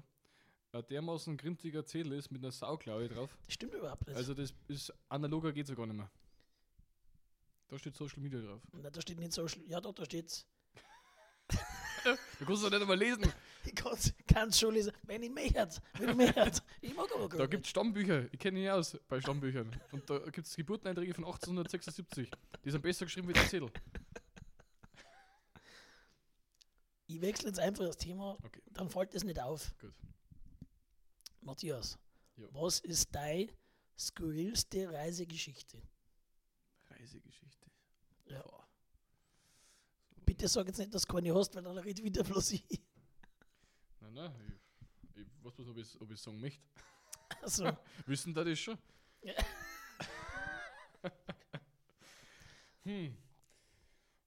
[0.73, 3.37] ein dermaßen grintiger Zettel ist mit einer Sauklaue drauf.
[3.45, 4.15] Das stimmt überhaupt nicht.
[4.17, 6.09] Also das ist analoger geht ja gar nicht mehr.
[7.67, 8.61] Da steht Social Media drauf.
[8.71, 9.61] Nein, da steht nicht Social.
[9.67, 10.45] Ja, doch, da steht's.
[11.49, 13.31] Du kannst es doch nicht einmal lesen.
[13.65, 14.91] Ich kann es schon lesen.
[15.03, 17.51] Wenn ich mehr wenn ich mehr Ich mag aber gar Da nicht.
[17.51, 18.25] gibt es Stammbücher.
[18.33, 19.73] Ich kenne ihn ja aus bei Stammbüchern.
[19.93, 22.29] Und da gibt es Geburteneinträge von 1876.
[22.65, 23.71] Die sind besser geschrieben wie der Zettel.
[27.07, 28.61] Ich wechsle jetzt einfach das Thema, Okay.
[28.71, 29.73] dann fällt es nicht auf.
[29.79, 29.93] Gut.
[31.43, 31.97] Matthias,
[32.37, 32.47] Ja.
[32.51, 33.49] was ist deine
[33.97, 35.81] skurrilste Reisegeschichte?
[36.89, 37.67] Reisegeschichte.
[38.25, 38.41] Ja.
[38.41, 38.67] Boah.
[40.25, 42.63] Bitte sag jetzt nicht, dass du keine hast, weil dann redet wieder bloß ich.
[43.99, 44.59] Nein, nein.
[45.15, 46.63] Ich, ich weiß bloß, ob ich ob ich sagen möchte.
[47.41, 47.65] Also,
[48.05, 48.77] Wissen da das schon?
[49.21, 49.33] Ja.
[52.83, 53.17] hm.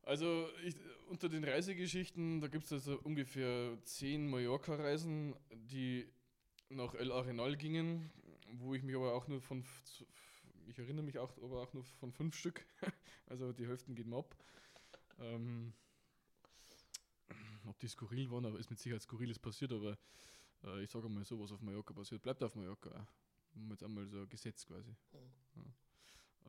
[0.03, 0.77] Also ich,
[1.09, 6.09] unter den Reisegeschichten, da gibt es also ungefähr zehn Mallorca-Reisen, die
[6.69, 8.11] nach El Arenal gingen,
[8.53, 9.65] wo ich mich aber auch nur von,
[10.67, 12.67] ich erinnere mich auch, aber auch nur von fünf Stück,
[13.27, 14.37] also die Hälften gehen mir ab.
[15.19, 15.73] Ähm,
[17.67, 19.99] ob die skurril waren, aber ist mit Sicherheit skurriles passiert, aber
[20.65, 22.91] äh, ich sage mal so, was auf Mallorca passiert, bleibt auf Mallorca.
[22.91, 23.07] auch.
[23.71, 24.91] Jetzt einmal so ein Gesetz quasi.
[25.13, 25.19] Mhm.
[25.57, 25.63] Ja.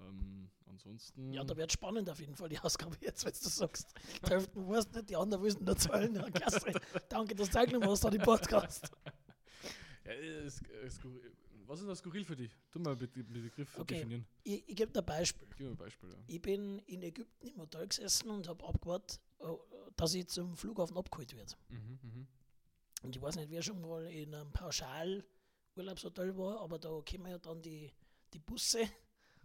[0.05, 1.33] Ähm, ansonsten.
[1.33, 3.93] Ja, da wird spannend auf jeden Fall die Ausgabe jetzt, wenn du sagst.
[4.25, 6.15] Die Hälfte weißt nicht, die anderen wissen nur zahlen.
[6.15, 6.71] Ja, klasse.
[7.09, 8.91] Danke, dass du teilgenommen hast an die Podcast.
[10.07, 10.61] Ja, es,
[11.65, 12.51] was ist das skurril für dich?
[12.71, 13.95] Tu mal mit dem Begriff Okay.
[13.95, 14.25] definieren.
[14.43, 15.47] Ich, ich gebe dir ein Beispiel.
[15.49, 16.09] Gib mir ein Beispiel.
[16.09, 16.15] Ja.
[16.27, 19.45] Ich bin in Ägypten im Hotel gesessen und habe abgewartet, äh,
[19.97, 21.53] dass ich zum Flughafen abgeholt werde.
[21.69, 22.27] Mhm, mhm.
[23.03, 27.37] Und ich weiß nicht, wer schon mal in einem Pauschal-Urlaubshotel war, aber da kommen ja
[27.37, 27.91] dann die,
[28.33, 28.81] die Busse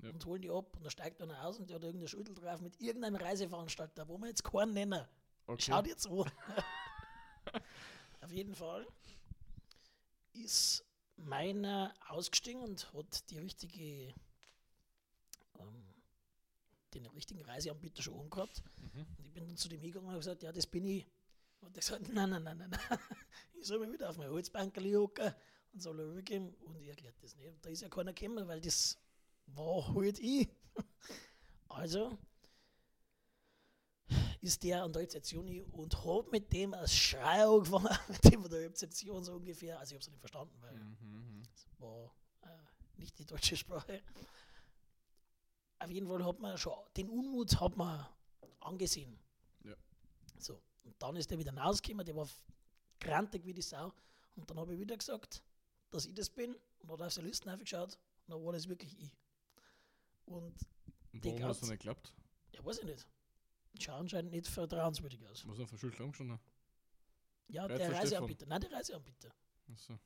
[0.01, 0.11] Ja.
[0.11, 2.61] und holen die ab und da steigt einer aus und der hat irgendeine Schüttel drauf
[2.61, 5.05] mit irgendeinem Reiseveranstalter, wo wir jetzt keinen nennen.
[5.47, 5.63] Okay.
[5.63, 6.25] Schaut jetzt an.
[8.21, 8.87] Auf jeden Fall
[10.35, 10.85] ist
[11.17, 14.15] meiner ausgestiegen und hat die richtige,
[15.59, 15.95] ähm,
[16.95, 18.63] den richtigen Reiseanbieter schon angehabt.
[18.79, 19.07] Mhm.
[19.19, 21.07] Und ich bin dann zu dem hingegangen und habe gesagt, ja, das bin ich.
[21.61, 22.99] Und er gesagt, nein, nein, nein, nein, nein.
[23.55, 25.33] Ich soll mir wieder auf mein Holzbankerl hocken
[25.73, 26.55] und soll er rübergehen.
[26.55, 27.49] Und ich erklärt das nicht.
[27.49, 28.99] Und da ist ja keiner gekommen, weil das
[29.47, 30.49] war halt ich.
[31.69, 32.19] Also
[34.43, 38.51] ist der an der Rezeption und hat mit dem als Schrei angefangen, mit dem an
[38.51, 39.79] der Rezeption so ungefähr.
[39.79, 41.43] Also ich habe es nicht verstanden, weil Mhm, mhm.
[41.55, 42.49] es war äh,
[42.99, 44.03] nicht die deutsche Sprache.
[45.79, 48.07] Auf jeden Fall hat man schon den Unmut hat man
[48.61, 49.19] angesehen.
[49.65, 49.75] Ja.
[50.39, 52.29] So, und dann ist der wieder rausgekommen, der war
[53.01, 53.93] grantig wie die Sau.
[54.37, 55.43] Und dann habe ich wieder gesagt,
[55.91, 56.57] dass ich das bin.
[56.79, 59.13] Und hat auf seine Listen aufgeschaut und dann war das wirklich ich.
[60.25, 60.55] Und
[61.13, 62.13] warum du Katz- nicht geklappt?
[62.53, 63.07] ja, weiß ich nicht.
[63.81, 65.47] Schaut anscheinend nicht vertrauenswürdig aus.
[65.47, 66.39] Was auf der Schuld schon?
[67.49, 68.47] Ja, Red der für Reiseanbieter.
[68.47, 69.35] Nein, der Reiseanbieter.
[69.73, 69.99] Achso.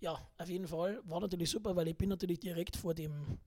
[0.00, 3.38] Ja, auf jeden Fall war natürlich super, weil ich bin natürlich direkt vor dem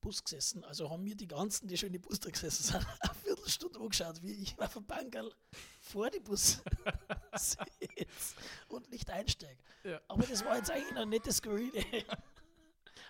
[0.00, 0.64] Bus gesessen.
[0.64, 3.80] Also haben mir die ganzen, die schon in die Bus drin gesessen sind, eine Viertelstunde
[3.80, 5.32] angeschaut, wie ich auf dem Bankerl
[5.80, 6.60] vor die Bus
[7.36, 7.58] sitze
[8.68, 9.62] und nicht einsteige.
[9.84, 10.00] Ja.
[10.08, 11.84] Aber das war jetzt eigentlich noch nicht das Skurrile.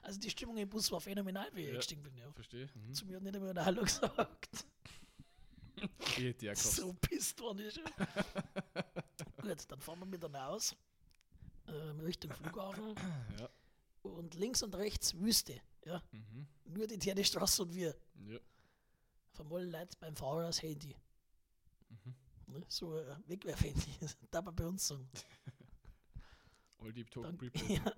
[0.05, 1.73] Also die Stimmung im Bus war phänomenal, wie ich Ja.
[1.73, 2.15] eingestiegen bin.
[2.17, 2.31] Ja.
[2.33, 2.69] Verstehe.
[2.75, 2.93] Mhm.
[2.95, 4.67] Zu mir hat nicht einmal ein Hallo gesagt.
[6.55, 7.75] So pisst war ich.
[9.43, 10.75] Gut, dann fahren wir mit dann aus,
[11.69, 12.95] ähm, Richtung Flughafen.
[13.39, 13.49] Ja.
[14.03, 15.61] Und links und rechts Wüste.
[15.85, 16.03] Ja.
[16.13, 16.47] Mhm.
[16.67, 17.97] Nur die Theaterstraße und wir.
[18.27, 18.39] Ja.
[19.33, 20.95] Von allen Leuten beim Fahrer das Handy.
[21.89, 22.15] Mhm.
[22.47, 22.65] Ne?
[22.69, 23.97] So ein Wegwerfhandy.
[24.01, 25.09] Das darf man bei uns sagen.
[26.79, 27.39] All deep talk Dann,
[27.69, 27.93] ja.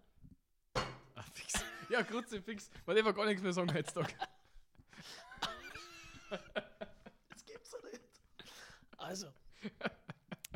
[1.89, 2.71] Ja, kurze fix.
[2.85, 4.13] Weil ich war gar nichts mehr sagen heutzutage.
[6.31, 8.03] das gibt's ja nicht.
[8.97, 9.33] Also,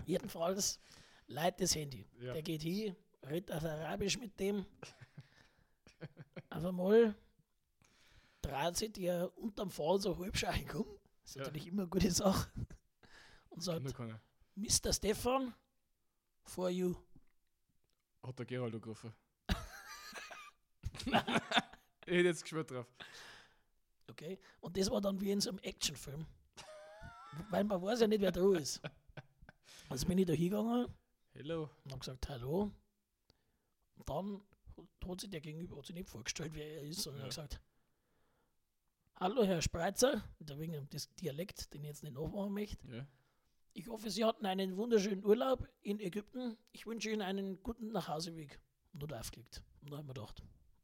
[0.07, 0.81] jedenfalls,
[1.29, 2.09] Leute das Handy.
[2.21, 2.33] Ja.
[2.33, 2.97] Der geht hin,
[3.29, 4.67] redet auf Arabisch mit dem.
[6.49, 7.15] Auf einmal
[8.43, 10.35] dreht sich der unterm Fall so halb
[10.75, 10.99] um.
[11.23, 11.43] Das ist Ja.
[11.43, 12.51] natürlich immer eine gute Sache.
[13.51, 13.85] Und sagt.
[14.57, 14.93] Mr.
[14.93, 15.55] Stefan,
[16.45, 16.97] for you.
[18.23, 19.15] Hat der Gerald angerufen.
[22.07, 22.87] ich hätte jetzt geschwört drauf.
[24.09, 24.39] Okay?
[24.61, 26.27] Und das war dann wie in so einem Actionfilm.
[27.51, 28.81] Weil man weiß ja nicht, wer da ist.
[29.89, 30.87] Also bin ich da hingegangen
[31.33, 31.71] Hello.
[31.85, 32.73] und habe gesagt, hallo.
[33.97, 34.43] Und dann
[35.09, 37.25] hat sich der Gegenüber hat sich nicht vorgestellt, wer er ist, sondern Ja.
[37.27, 37.61] hat gesagt,
[39.17, 42.87] hallo Herr Spreitzer, wegen des Dialekt, den ich jetzt nicht nachmachen möchte.
[42.89, 43.07] Ja.
[43.73, 46.57] Ich hoffe, Sie hatten einen wunderschönen Urlaub in Ägypten.
[46.73, 48.61] Ich wünsche Ihnen einen guten Nachhauseweg.
[48.93, 49.63] Und hat aufgelegt.
[49.83, 50.43] Und da haben wir gedacht,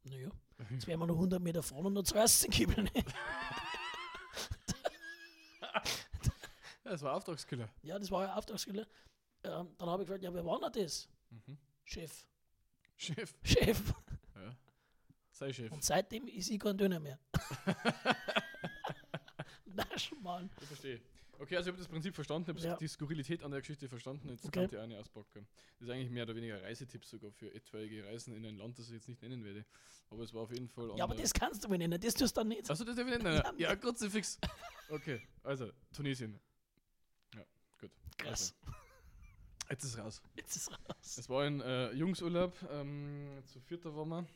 [0.09, 0.29] naja,
[0.69, 2.89] jetzt wären wir noch 100 Meter vorne und noch zu essen kibbeln.
[5.61, 5.81] ja.
[6.83, 7.69] Das war Auftragskiller.
[7.83, 8.85] ja, das war ja Auftragsgeber.
[9.43, 11.09] Ähm, dann habe ich gefragt, ja, wer war denn das?
[11.29, 11.57] Mhm.
[11.83, 12.25] Chef.
[12.95, 13.33] Chef.
[13.43, 13.93] Chef.
[14.35, 14.55] Ja.
[15.31, 15.71] Sei Chef.
[15.71, 17.19] Und seitdem ist ich kein Döner mehr.
[19.65, 20.49] Na, schon mal.
[20.61, 21.01] Ich verstehe.
[21.39, 22.77] Okay, also ich habe das Prinzip verstanden, ich habe Ja.
[22.77, 24.29] die Skurrilität an der Geschichte verstanden.
[24.29, 24.61] Jetzt Okay.
[24.67, 25.47] kann ich eine auspacken.
[25.79, 28.87] Das ist eigentlich mehr oder weniger Reisetipps sogar für etwaige Reisen in ein Land, das
[28.87, 29.65] ich jetzt nicht nennen werde.
[30.09, 30.91] Aber es war auf jeden Fall.
[30.97, 32.69] Ja, aber das kannst du mir nennen, das tust du dann nicht.
[32.69, 33.41] Achso, das darf ich nicht nennen.
[33.59, 34.39] Ja, Ja, kurze fix.
[34.89, 36.39] Okay, also Tunesien.
[37.35, 37.45] Ja,
[37.79, 37.91] gut.
[38.17, 38.55] Krass.
[38.63, 40.21] Also, jetzt ist raus.
[40.35, 41.17] Jetzt ist raus.
[41.17, 44.27] Es war ein äh, Jungsurlaub, ähm, zu vierter waren wir.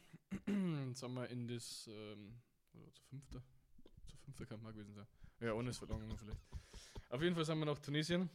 [0.87, 2.41] Jetzt sind wir in das, ähm,
[2.73, 3.41] oder zu fünfter?
[4.07, 5.07] Zu fünfter kann man gewesen sein.
[5.39, 6.39] Ja, ohne Verlangung vielleicht.
[7.09, 8.29] Auf jeden Fall sind wir nach Tunesien.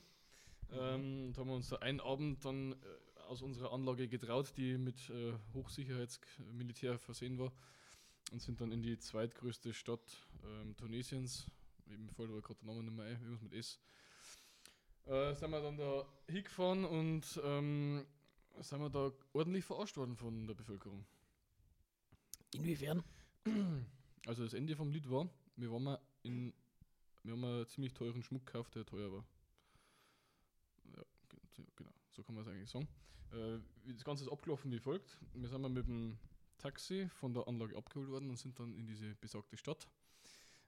[0.72, 2.76] Ähm, da haben uns da einen Abend dann äh,
[3.28, 7.52] aus unserer Anlage getraut, die mit äh, Hochsicherheitsmilitär versehen war.
[8.32, 11.46] Und sind dann in die zweitgrößte Stadt ähm, Tunesiens.
[11.88, 13.78] Eben war gerade der Name nicht mehr ein, irgendwas mit S.
[15.06, 18.04] Äh, sind wir dann da hingefahren und ähm,
[18.60, 21.06] sind wir da ordentlich verarscht worden von der Bevölkerung.
[22.54, 23.04] Inwiefern?
[24.26, 26.52] Also das Ende vom Lied war, wir waren mal in,
[27.26, 29.24] wir haben einen ziemlich teuren Schmuck gekauft, der teuer war.
[30.96, 31.02] Ja,
[31.54, 32.88] ge- genau, so kann man es eigentlich sagen.
[33.32, 33.58] Äh,
[33.92, 35.18] das Ganze ist abgelaufen wie folgt.
[35.34, 36.18] Wir sind mit dem
[36.58, 39.88] Taxi von der Anlage abgeholt worden und sind dann in diese besagte Stadt.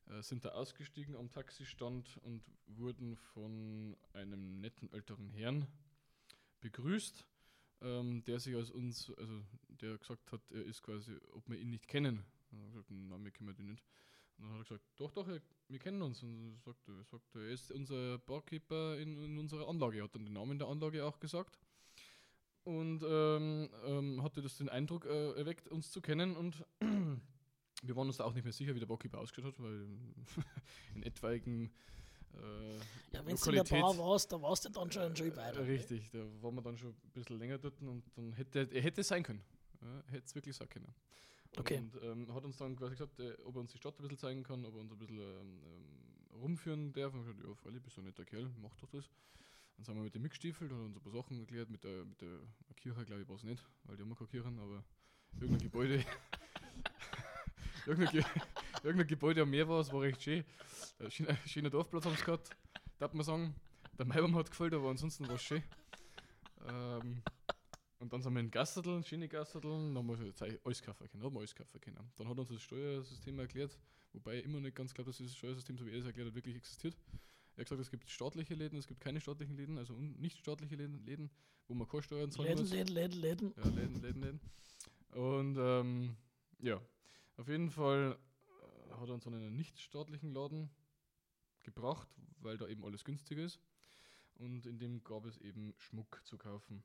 [0.07, 5.67] Äh, sind da ausgestiegen am Taxistand und wurden von einem netten älteren Herrn
[6.61, 7.25] begrüßt,
[7.83, 11.71] ähm, der sich als uns, also der gesagt hat, er ist quasi, ob wir ihn
[11.71, 12.25] nicht kennen.
[12.51, 13.85] Und gesagt, nein, wir kennen den nicht.
[14.39, 15.29] Und dann hat er gesagt, doch, doch,
[15.69, 16.23] wir kennen uns.
[16.23, 19.99] Und er sagt, er sagt, er ist unser Barkeeper in, in unserer Anlage.
[19.99, 21.59] Er hat dann den Namen der Anlage auch gesagt.
[22.65, 26.37] Und ähm, ähm, hatte das den Eindruck äh, erweckt, uns zu kennen.
[26.37, 29.89] Und wir waren uns da auch nicht mehr sicher, wie der Barkeeper ausgeschaut hat, weil
[30.95, 31.73] in etwaigen
[32.35, 32.77] äh,
[33.13, 35.67] Ja, wenn du in der Bar warst, da warst du dann schon äh, weiter.
[35.67, 39.01] Richtig, da waren wir dann schon ein bisschen länger dort und dann hätte er hätte
[39.01, 39.43] es sein können.
[39.81, 40.95] Ja, hätte es wirklich sein können.
[41.57, 41.79] Okay.
[41.79, 44.19] Und ähm, hat uns dann quasi gesagt, äh, ob er uns die Stadt ein bisschen
[44.19, 47.15] zeigen kann, ob er uns ein bisschen ähm, ähm, rumführen darf.
[47.15, 49.11] Und ich gesagt, ja, freilich, bist du ein netter Kerl, mach doch das.
[49.77, 51.71] Dann sind wir mit dem mitgestiefelt und uns ein paar Sachen erklärt.
[51.71, 52.41] Mit der, mit der
[52.77, 54.85] Kirche, glaube ich, war es nicht, weil die haben ja keine Kirchen, aber
[55.41, 56.05] irgendein Gebäude.
[57.87, 58.25] irgendein, Ge
[58.83, 60.45] irgendein Gebäude am Meer war, es war recht schön.
[60.99, 62.51] Ein schöner, schöner Dorfplatz haben sie gehabt,
[62.99, 63.55] darf man sagen.
[63.99, 65.63] Der Maibaum hat gefällt, aber ansonsten war es schön.
[66.69, 67.23] Ähm,
[67.99, 71.23] und dann sind wir in Gasserteln, schöne Gasserteln, dann haben wir jetzt alles kaufen können,
[71.25, 71.99] haben wir alles kaufen können.
[72.17, 73.77] Dann hat uns das Steuersystem erklärt,
[74.13, 76.35] wobei ich immer nicht ganz glaube, dass dieses Steuersystem, so wie er es erklärt hat,
[76.35, 76.97] wirklich existiert.
[77.57, 80.77] Er hat gesagt, es gibt staatliche Läden, es gibt keine staatlichen Läden, also nicht staatliche
[80.77, 81.29] Läden, Läden,
[81.67, 82.73] wo man keine Steuern zahlen Läden, muss.
[82.73, 83.55] Läden, Läden, Läden.
[83.57, 84.41] Ja, Läden, Läden, Läden.
[85.11, 86.17] Und ähm,
[86.61, 86.81] ja,
[87.37, 90.71] auf jeden Fall äh, hat er uns an einen nichtstaatlichen Laden
[91.63, 92.09] gebracht,
[92.41, 93.61] weil da eben alles günstiger ist.
[94.35, 96.85] Und in dem gab es eben Schmuck zu kaufen.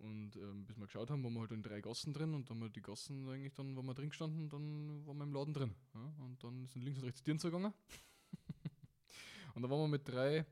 [0.00, 2.56] Und ähm, bis wir geschaut haben, waren wir halt in drei Gassen drin und dann
[2.56, 5.52] haben wir die Gassen eigentlich dann, waren wir drin gestanden, dann waren wir im Laden
[5.52, 5.74] drin.
[5.94, 6.12] Ja?
[6.24, 7.72] Und dann sind links und rechts Türen zugegangen.
[9.54, 10.46] und dann waren wir mit drei,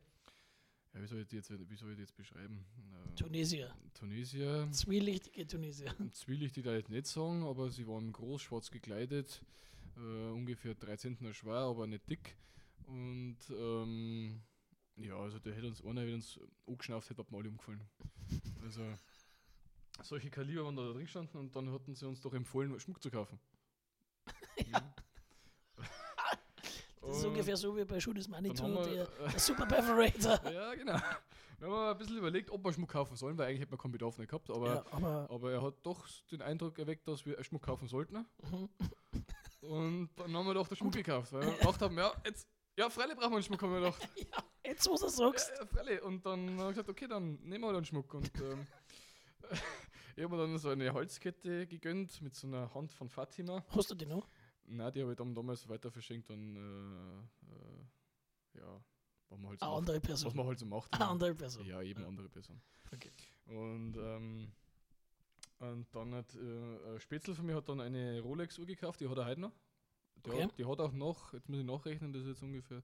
[0.95, 2.67] ja, wie soll ich die jetzt, wie soll ich die jetzt beschreiben?
[2.93, 3.75] Äh, Tunesier.
[3.95, 4.69] Tunesier.
[4.71, 5.95] Zwielichtige Tunesier.
[5.99, 9.43] Das will ich dir da jetzt nicht sagen, aber sie waren groß, schwarz gekleidet,
[9.97, 12.37] äh, ungefähr drei Zentner schwer, aber nicht dick.
[12.87, 14.43] Und ähm,
[14.97, 17.81] ja, also der hätte uns einer, wenn uns angeschnauft hätte, hat mir alle umgefallen.
[18.63, 18.83] Also
[20.03, 23.11] solche Kaliber waren da drin gestanden und dann hatten sie uns doch empfohlen, Schmuck zu
[23.11, 23.39] kaufen.
[24.67, 24.95] Ja.
[27.01, 30.51] Das ist Und ungefähr so wie bei Schules Manitou, der, der Super Perforator.
[30.53, 30.99] ja, genau.
[31.59, 33.93] Wir haben ein bisschen überlegt, ob wir Schmuck kaufen sollen, weil eigentlich hätten wir keinen
[33.93, 37.43] Bedarf nicht gehabt, aber ja, aber Aber er hat doch den Eindruck erweckt, dass wir
[37.45, 38.27] Schmuck kaufen sollten.
[38.51, 38.69] mhm.
[39.63, 42.91] Und dann haben wir doch den Schmuck gekauft, weil wir gedacht haben, ja, jetzt, ja,
[42.91, 44.09] freilich brauchen wir einen Schmuck, haben wir gedacht.
[44.17, 46.03] ja, jetzt wo du Ja, sagst, ja, freilich.
[46.03, 48.13] Und dann haben wir gesagt, okay, dann nehmen wir den Schmuck.
[48.13, 48.67] Und ähm,
[50.19, 53.65] ich habe mir dann so eine Holzkette gegönnt mit so einer Hand von Fatima.
[53.69, 54.29] hast du die noch?
[54.65, 58.81] Nein, die habe ich dann damals weiter verschenkt an, äh, äh, ja,
[59.29, 59.79] was man halt so Eine macht.
[59.79, 60.37] andere Was Person.
[60.37, 60.93] man halt so macht.
[60.93, 61.65] Eine andere Person.
[61.67, 62.09] Ja, eben Ja.
[62.09, 62.61] andere Person.
[62.93, 63.13] Okay.
[63.47, 64.53] Und, ähm,
[65.61, 69.17] und dann hat äh, ein Spätzl von mir hat dann eine Rolex-Uhr gekauft, die hat
[69.19, 69.53] er heute noch.
[70.27, 70.43] Die, Okay.
[70.43, 72.83] hat, die hat auch noch, jetzt muss ich nachrechnen, das ist jetzt ungefähr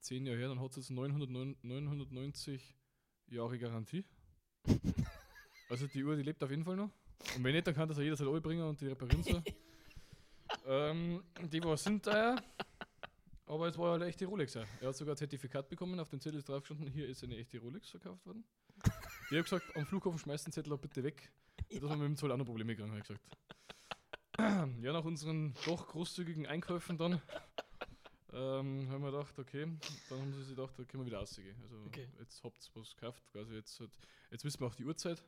[0.00, 2.76] 10 Jahre her, dann hat sie jetzt 909 990
[3.28, 4.04] Jahre Garantie.
[5.72, 6.90] also die Uhr, die lebt auf jeden Fall noch.
[7.34, 9.42] Und wenn nicht, dann kann das ja jederzeit bringen und die reparieren sie.
[10.66, 12.36] ähm, die war Sinteuer,
[13.46, 14.52] aber es war halt eine echte Rolex.
[14.52, 14.64] Ja.
[14.82, 17.38] Er hat sogar ein Zertifikat bekommen, auf dem Zettel ist drauf gestanden, hier ist eine
[17.38, 18.44] echte Rolex verkauft worden.
[19.30, 21.32] Ich habe gesagt, am Flughafen schmeißt den Zettel auch bitte weg,
[21.70, 23.24] dass wir mit dem Zoll auch noch Probleme kriegen, habe ich gesagt.
[24.82, 27.22] Ja, nach unseren doch großzügigen Einkäufen dann
[28.34, 29.66] ähm, haben wir gedacht, okay,
[30.10, 31.56] dann haben sie sich gedacht, da können wir wieder aussehen.
[31.62, 32.08] Also Okay.
[32.18, 33.90] jetzt habt ihr was gekauft, quasi jetzt, halt,
[34.30, 35.22] jetzt wissen wir auch die Uhrzeit.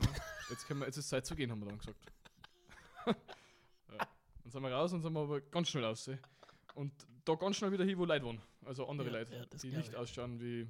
[0.00, 0.08] Ja,
[0.50, 1.98] jetzt, können wir, jetzt ist Zeit zu gehen, haben wir dann gesagt.
[3.06, 3.14] ja.
[4.42, 6.08] Dann sind wir raus und sind wir aber ganz schnell raus.
[6.08, 6.18] eh.
[6.74, 6.92] Und
[7.24, 8.40] da ganz schnell wieder hin, wo Leute waren.
[8.64, 9.96] Also andere Ja, Leute, ja, die nicht ich.
[9.96, 10.68] ausschauen wie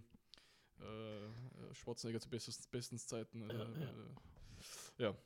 [0.81, 1.31] äh, äh,
[1.75, 3.43] Schwarzenegger zu bestens, bestens Zeiten.
[3.43, 3.89] Also, Ja, ja.
[3.89, 5.17] Äh, ja.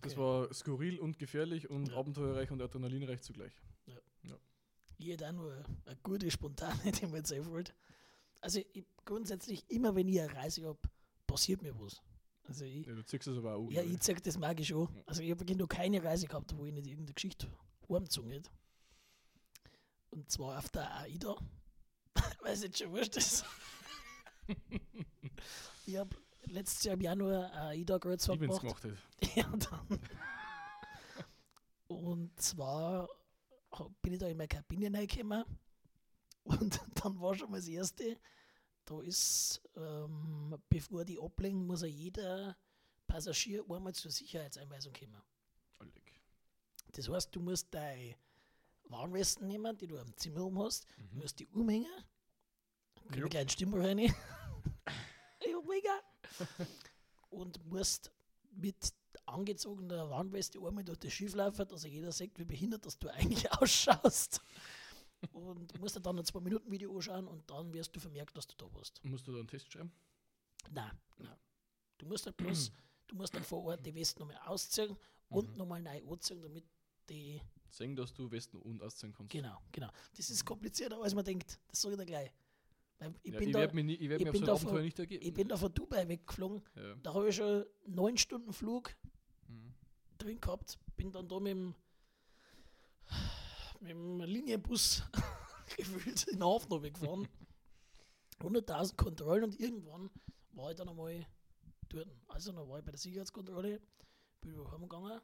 [0.00, 0.20] Das Okay.
[0.22, 1.96] war skurril und gefährlich und Ja.
[1.96, 3.52] abenteuerreich und adrenalinreich zugleich.
[4.98, 5.52] Ich hätte auch nur
[5.84, 7.74] eine gute spontane, die mir jetzt einfällt.
[8.40, 10.78] Also ich, grundsätzlich, immer wenn ich eine Reise habe,
[11.26, 12.00] passiert mir was.
[12.44, 13.70] Also ich, Ja, du ziehst es aber auch.
[13.70, 14.88] ja, ich zeig das mag ich schon.
[14.94, 15.02] Ja.
[15.06, 17.48] Also ich habe noch keine Reise gehabt, wo ich nicht irgendeine Geschichte
[17.88, 18.50] heimgezogen hätte.
[20.10, 21.36] Und zwar auf der AIDA.
[22.42, 23.44] Weil es jetzt schon wurscht ist.
[25.86, 28.60] ich habe letztes Jahr im Januar eine AIDA ich, Kreuzfahrt gemacht.
[28.60, 28.98] gemacht hätte.
[29.36, 30.00] Ja, dann.
[31.86, 33.08] Und zwar
[34.02, 35.44] bin ich da in meine Kabine reingekommen
[36.44, 38.18] und dann war schon mal das Erste,
[38.84, 42.56] da ist, ähm, bevor die ablegen, muss ja jeder
[43.06, 45.22] Passagier einmal zur Sicherheitseinweisung kommen.
[45.78, 46.20] Alleg.
[46.92, 48.16] Das heißt, du musst deine
[48.84, 51.20] Warnwesten nehmen, die du am Zimmer um hast, du Mhm.
[51.20, 51.90] musst die umhängen,
[53.10, 53.98] einen Stimmel rein.
[55.40, 56.00] ja, mega.
[57.30, 58.10] und musst
[58.50, 58.92] mit
[59.26, 63.50] angezogener Warnweste einmal durch das Schiff laufen, dass jeder sieht, wie behindert dass du eigentlich
[63.60, 64.40] ausschaust.
[65.32, 68.54] Und du musst dir dann ein 2-Minuten-Video anschauen und dann wirst du vermerkt, dass du
[68.56, 69.02] da warst.
[69.04, 69.92] Musst du da einen Test schreiben?
[70.70, 71.36] Nein, nein.
[71.98, 72.70] Du musst halt bloß,
[73.06, 74.96] du musst dann vor Ort die Westen nochmal ausziehen
[75.28, 75.56] und Mhm.
[75.56, 76.64] nochmal neu anziehen, damit
[77.08, 77.40] die.
[77.70, 79.32] Sehen, dass du Westen und ausziehen kannst.
[79.32, 79.88] Genau, genau.
[80.16, 81.58] Das ist komplizierter, als man denkt.
[81.68, 82.30] Das sage ich dir gleich.
[82.98, 84.82] Weil ich ja, bin ich da, werde mich, nie- ich ich auf bin so von-
[84.82, 85.24] nicht ergeben.
[85.26, 86.62] ich bin da von Dubai weggeflogen.
[86.76, 86.94] ja.
[86.96, 88.94] Da habe ich schon neun Stunden Flug
[89.48, 89.74] Mhm.
[90.18, 90.78] drin gehabt.
[90.96, 91.74] Bin dann da mit dem,
[93.82, 95.02] mit dem Linienbus
[95.76, 97.28] gefühlt in Hafen gefahren.
[98.40, 100.10] 100.000 Kontrollen und irgendwann
[100.52, 101.26] war ich dann einmal
[101.88, 102.08] dort.
[102.28, 103.80] Also dann war ich bei der Sicherheitskontrolle,
[104.40, 105.20] bin wieder heimgegangen.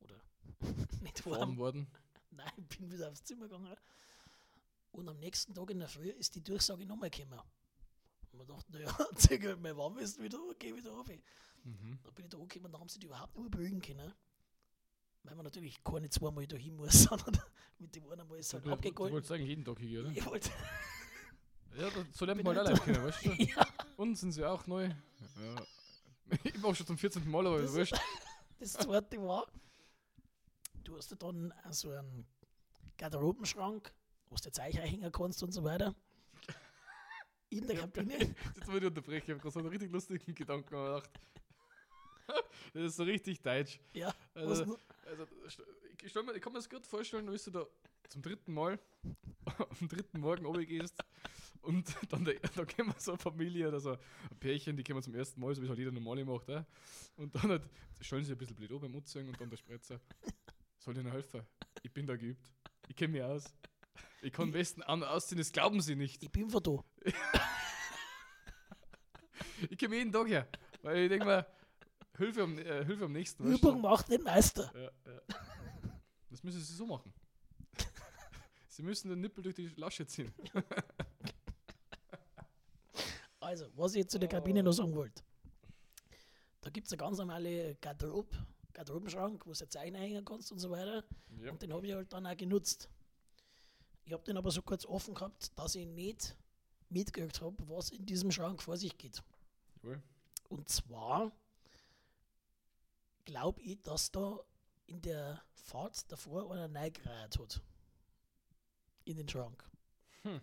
[0.00, 0.20] Oder
[1.02, 1.56] nicht heim.
[1.56, 1.86] worden.
[2.30, 3.76] Nein, bin wieder aufs Zimmer gegangen.
[4.92, 7.40] Und am nächsten Tag in der Früh ist die Durchsage nochmal gekommen.
[8.32, 11.14] Und man dachte, naja, zeig mal, wann bist du wieder, geh wieder runter.
[11.64, 11.98] Mhm.
[12.02, 14.12] Da bin ich da angekommen, da haben sie die überhaupt nicht mehr beruhigen können.
[15.22, 17.38] Weil man natürlich keine zweimal da hin muss, sondern
[17.78, 20.10] mit dem einen Mal ist halt Du, du, wolltest eigentlich jeden Tag hier, oder?
[20.10, 20.50] Ich wollte,
[21.78, 23.30] Ja, so lernt man halt halt alle kennen, weißt du?
[23.44, 24.84] ja, Und sind sie auch neu.
[24.88, 26.36] Ja.
[26.44, 27.28] Ich mach schon zum 14.
[27.30, 27.94] Mal, aber Das- wurscht.
[28.58, 29.46] das zweite war,
[30.84, 32.26] du hast ja dann so einen
[32.98, 33.92] Garderobenschrank,
[34.28, 35.94] wo du Zeichen hängen kannst und so weiter.
[37.50, 38.14] In der Kabine.
[38.18, 41.10] Jetzt muss ich unterbrechen, ich habe gerade so einen richtig lustigen Gedanken gedacht.
[42.72, 43.80] Das ist so richtig deutsch.
[43.92, 44.78] Ja, Also?
[45.10, 47.66] Also ich, stell mir, ich kann mir das gut vorstellen, wie du da
[48.08, 48.78] zum dritten Mal
[49.80, 50.96] am dritten Morgen runtergehst
[51.62, 55.14] und dann da, da kommen so eine Familie oder so ein Pärchen, die kommen zum
[55.14, 56.48] ersten Mal, so wie es halt jeder normale macht.
[56.48, 56.64] Äh?
[57.16, 57.68] Und dann halt,
[58.00, 60.00] stellen sie ein bisschen blöd an beim Umziehen und dann der Spritzer.
[60.78, 61.42] Soll ich Ihnen helfen?
[61.82, 62.50] Ich bin da geübt.
[62.88, 63.44] Ich kenne mich aus.
[64.22, 66.22] Ich kann am besten an ausziehen, das glauben sie nicht.
[66.22, 66.84] Ich bin von da.
[69.68, 70.48] Ich komme jeden Tag her.
[70.80, 71.46] Weil ich denke mal,
[72.20, 73.44] Hilfe am, äh, Hilfe am nächsten.
[73.46, 74.70] Übung macht den Meister.
[74.74, 75.20] Ja, ja.
[76.28, 77.12] Das müssen sie so machen.
[78.68, 80.32] Sie müssen den Nippel durch die Lasche ziehen.
[83.42, 85.24] Also, was ich jetzt zu der Kabine noch sagen wollte.
[86.60, 88.32] Da gibt es eine ganz normale Garderob,
[88.74, 91.02] Garderobenschrank, wo du Zeichen hängen kannst und so weiter.
[91.42, 91.50] Ja.
[91.50, 92.88] Und den habe ich halt dann auch genutzt.
[94.04, 96.36] Ich habe den aber so kurz offen gehabt, dass ich nicht
[96.90, 99.22] mitgekriegt habe, was in diesem Schrank vor sich geht.
[99.82, 100.02] Jawohl.
[100.50, 101.32] Und zwar
[103.30, 104.40] glaube ich, dass da
[104.86, 107.62] in der Fahrt davor einer reingereiht hat.
[109.04, 109.64] In den Schrank.
[110.22, 110.40] Hm.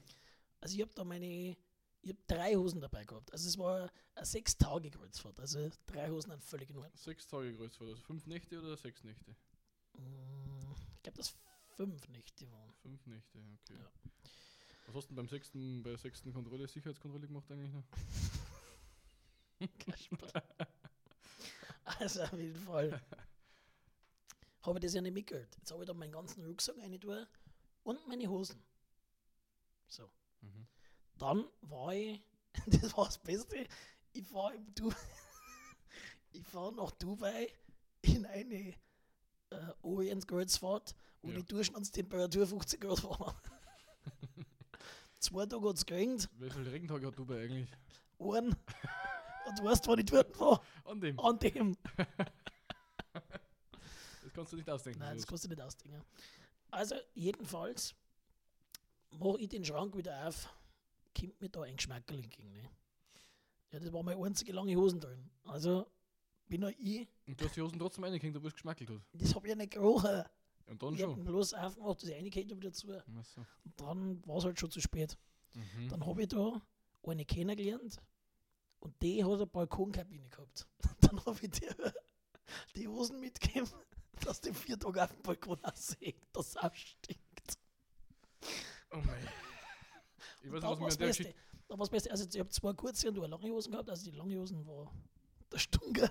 [0.62, 1.58] Also ich habe da meine,
[2.02, 3.32] ich habe drei Hosen dabei gehabt.
[3.34, 5.38] Also es war eine sechs Tage Kreuzfahrt.
[5.39, 6.95] Also drei Hosen sind völlig in Ordnung.
[6.95, 9.36] Sechs Tage Kreuzfahrt, also fünf Nächte oder sechs Nächte?
[9.93, 11.36] Mm, Ich glaube, dass
[11.76, 12.73] fünf Nächte waren.
[12.82, 13.76] Fünf Nächte, okay.
[13.80, 13.91] Ja.
[14.88, 17.84] Was hast du denn beim sechsten, bei der sechsten Kontrolle, Sicherheitskontrolle gemacht eigentlich noch?
[21.99, 23.01] Also auf jeden Fall.
[24.62, 25.55] habe ich das ja nicht mitgehört.
[25.57, 27.25] Jetzt habe ich da meinen ganzen Rucksack rein tun
[27.83, 28.62] und meine Hosen.
[29.88, 30.10] So.
[30.41, 30.67] Mhm.
[31.17, 32.21] Dann war ich,
[32.67, 33.65] das war das Beste,
[34.13, 34.91] ich fahre im Du
[36.31, 37.47] ich fahre nach Dubai
[38.01, 38.73] in eine
[39.49, 41.38] äh, Orient-Kreuzfahrt, wo Ja.
[41.38, 43.41] die Durchschnittstemperatur 50 Grad war.
[45.19, 47.69] Zwei Tage hat es geregnet, Wie viele Regentage hat Dubai eigentlich?
[48.19, 48.55] einen.
[49.47, 50.62] Und du weißt, wann ich dort war?
[50.86, 51.19] An dem.
[51.19, 51.77] An dem.
[54.23, 54.99] Das kannst du nicht ausdenken.
[54.99, 56.01] Nein, das kannst du nicht ausdenken.
[56.69, 57.95] Also, jedenfalls
[59.12, 60.47] mache ich den Schrank wieder auf,
[61.17, 62.51] kommt mir da ein Geschmackerl entgegen.
[62.53, 62.69] Ne?
[63.71, 65.29] Ja, das war meine einzige lange Hosen drin.
[65.45, 65.88] Also,
[66.47, 69.01] bin auch ich, Und du hast die Hosen trotzdem reingehängt, obwohl es geschmackelt hat.
[69.13, 70.23] das habe ich ja nicht gerochen.
[70.67, 71.23] Und dann Ich schon.
[71.23, 72.91] bloß aufgemacht, dass ich reingehängt habe wieder zu.
[72.91, 73.41] Ach so.
[73.63, 75.17] Und dann war es halt schon zu spät.
[75.53, 75.88] Mhm.
[75.89, 76.62] Dann habe ich da
[77.03, 77.97] eine kennengelernt
[78.88, 80.65] und die hat eine Balkonkabine gehabt.
[81.02, 81.76] Dann habe ich dir
[82.76, 83.69] die Hosen mitgegeben,
[84.23, 87.60] dass die vier Tage auf dem Balkon aussehen, dass es auch stinkt.
[88.91, 89.28] Oh mein.
[90.41, 91.08] Ich weiß nicht, was mir an der.
[91.10, 91.36] Geschichte.
[91.67, 92.12] Da war's Beste.
[92.12, 93.89] Also ich habe zwei kurze und eine lange Hosen gehabt.
[93.89, 94.89] Also die lange Hosen war
[95.52, 96.10] der Stunge.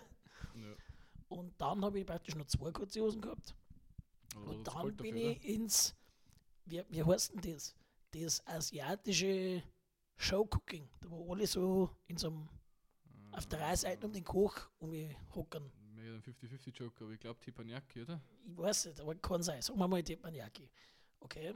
[0.54, 0.76] Ja.
[1.28, 3.54] Und dann habe ich praktisch noch zwei kurze Hosen gehabt.
[4.34, 5.96] Also Und dann bin dafür, ich ins,
[6.66, 7.74] wie, wie heißt denn das?
[8.10, 9.62] Das asiatische
[10.18, 10.90] Showcooking.
[11.00, 12.56] Da wo alle so in so einem, oder?
[13.36, 14.92] Auf drei Seiten um den Koch um
[15.34, 15.70] hocken.
[15.94, 18.20] Mehr ein 50-50-Joke, aber ich glaube Teppanyaki, oder?
[18.44, 19.60] Ich weiß nicht, aber kann sein.
[19.60, 20.70] Sagen wir mal Teppanyaki.
[21.20, 21.54] Okay.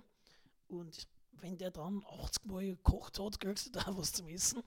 [0.69, 4.63] Und wenn der dann 80 Mal gekocht hat, kriegst du da was zum Essen.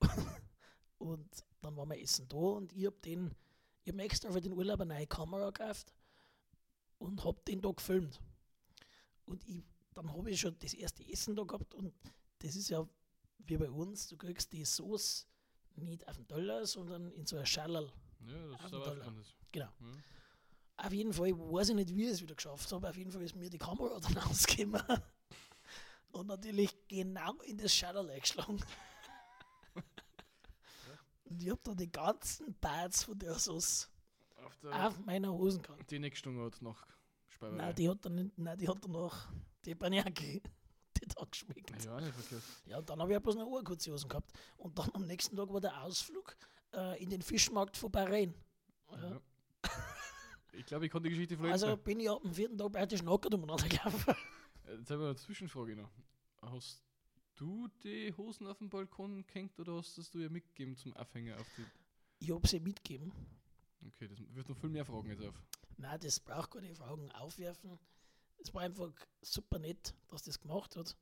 [0.98, 1.28] und
[1.60, 3.34] dann war mein Essen da und ich hab den,
[3.84, 5.92] ich hab mir extra für den Urlaub eine neue Kamera gekauft
[6.98, 8.18] und hab den da gefilmt.
[9.26, 9.62] Und ich,
[9.94, 11.92] dann habe ich schon das erste Essen da gehabt und
[12.38, 12.88] das ist ja
[13.46, 15.26] wie bei uns, du kriegst die Sauce
[15.76, 17.92] nicht auf den Teller, sondern in so ein Schallerl
[18.26, 19.10] Ja, das ist aber Dollar.
[19.12, 19.34] das.
[19.52, 19.66] Genau.
[19.80, 20.86] Ja.
[20.86, 22.88] Auf jeden Fall weiß ich nicht, wie ich es wieder geschafft habe.
[22.88, 24.82] Auf jeden Fall ist mir die Kamera dann ausgekommen.
[26.12, 28.60] Und natürlich genau in das Schädel eingeschlagen.
[31.24, 33.88] Und ich hab da die ganzen Pads von der Sauce
[34.44, 35.90] Auf der auf meiner Hosen gehabt.
[35.90, 36.86] die Neckstunde hat nach
[37.28, 37.56] Speiberei.
[37.58, 39.32] Nein, die hat dann nicht, nein, die hat danach
[39.64, 40.42] die Baniaki,
[41.20, 41.84] hat geschmeckt.
[41.84, 42.42] Ja, nicht verkehrt.
[42.66, 44.32] Ja, und dann habe ich bloß noch eine kurze Hosen gehabt.
[44.56, 46.36] Und dann am nächsten Tag war der Ausflug
[46.74, 48.34] äh, in den Fischmarkt von Bahrain.
[48.92, 49.10] Ja.
[49.10, 49.20] Ja.
[50.52, 51.52] Ich glaube, ich kann die Geschichte vielleicht.
[51.52, 54.14] Also bin ich ab dem vierten Tag praktisch nackert umeinander gelaufen.
[54.66, 55.90] Äh, Jetzt haben wir eine Zwischenfrage noch.
[56.42, 56.82] Hast
[57.36, 61.38] du die Hosen auf dem Balkon gehängt oder hast das du ja mitgegeben zum Aufhänger
[61.38, 61.64] auf die.
[62.18, 63.12] Ich habe sie mitgegeben.
[63.86, 65.34] Okay, das wird noch viel mehr Fragen jetzt auf.
[65.78, 67.78] Nein, das braucht keine Fragen aufwerfen.
[68.42, 70.96] Es war einfach super nett, dass das gemacht hat.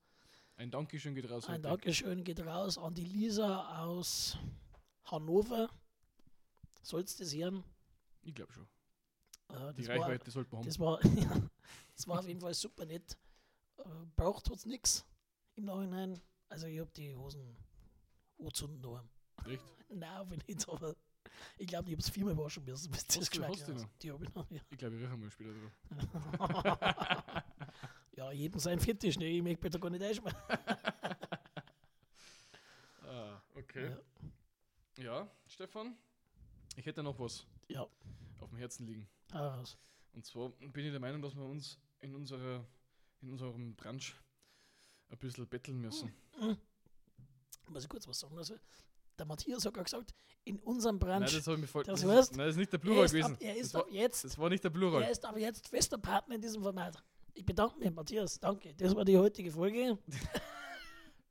[0.56, 1.46] Ein Dankeschön geht raus.
[1.48, 1.62] Ein.
[1.62, 4.36] Dankeschön geht raus an die Lisa aus
[5.04, 5.70] Hannover.
[6.82, 7.62] Sollst du das hören?
[8.22, 8.66] Ich glaube schon.
[9.50, 10.66] Äh, Die das, war, Reichweite sollte man haben.
[10.66, 11.48] das, war, ja,
[11.94, 13.16] das war auf jeden Fall super nett.
[13.78, 13.84] Äh,
[14.16, 15.04] braucht es nichts
[15.54, 16.20] im Nachhinein.
[16.48, 17.56] Also ich habe die Hosen
[18.38, 19.08] anzünden daheim.
[19.46, 19.62] Echt?
[19.90, 20.96] Nein, ich nicht, aber
[21.58, 23.86] ich glaube, ich habe es viermal waschen müssen, bis das geschmeckt hat.
[24.02, 24.60] Die habe ich noch, ja.
[24.70, 27.44] Ich glaube, ich rieche mal später drüber.
[28.16, 29.26] ja, jedem sein Fetisch, ne?
[29.26, 30.36] Ich möchte bitte gar nicht einschmecken.
[33.02, 33.96] Ah, okay.
[34.96, 35.02] Ja.
[35.04, 35.96] Ja, Stefan,
[36.76, 37.86] ich hätte noch was Ja,
[38.40, 39.08] auf dem Herzen liegen.
[39.32, 39.62] ah,
[40.12, 42.66] Und zwar bin ich der Meinung, dass wir uns in, unserer,
[43.20, 44.02] in unserem Branch
[45.10, 46.12] ein bisschen betteln müssen.
[47.68, 48.36] muss ich kurz was sagen.
[48.36, 48.56] Also,
[49.18, 50.14] der Matthias hat gerade gesagt,
[50.44, 51.24] in unserem Nein, Branch.
[51.32, 51.84] das habe ich mir voll.
[51.84, 53.32] Das Das, heißt, ist, nein, das ist nicht der er Plural gewesen.
[53.34, 55.02] ab, er ist das, war, jetzt, das war nicht der Plural.
[55.02, 57.02] er ist aber jetzt fester Partner in diesem Format.
[57.34, 58.40] Ich bedanke mich, Matthias.
[58.40, 58.74] Danke.
[58.74, 59.98] Das war die heutige Folge.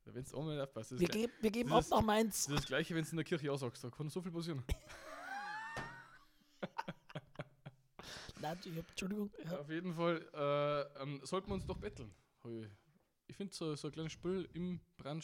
[0.05, 0.93] Wenn du einmal aufpasst.
[0.93, 2.45] Das Wir, geben, wir geben das ab nach Mainz.
[2.45, 3.83] das ist das Gleiche, wenn du in der Kirche aussagst.
[3.83, 4.63] Da kann so viel passieren.
[8.39, 9.31] Nein, ich hab, Entschuldigung.
[9.43, 9.59] Ja.
[9.59, 12.13] Auf jeden Fall äh, ähm, sollten wir uns doch betteln.
[13.27, 15.23] Ich finde so, so ein kleines Spiel im Branch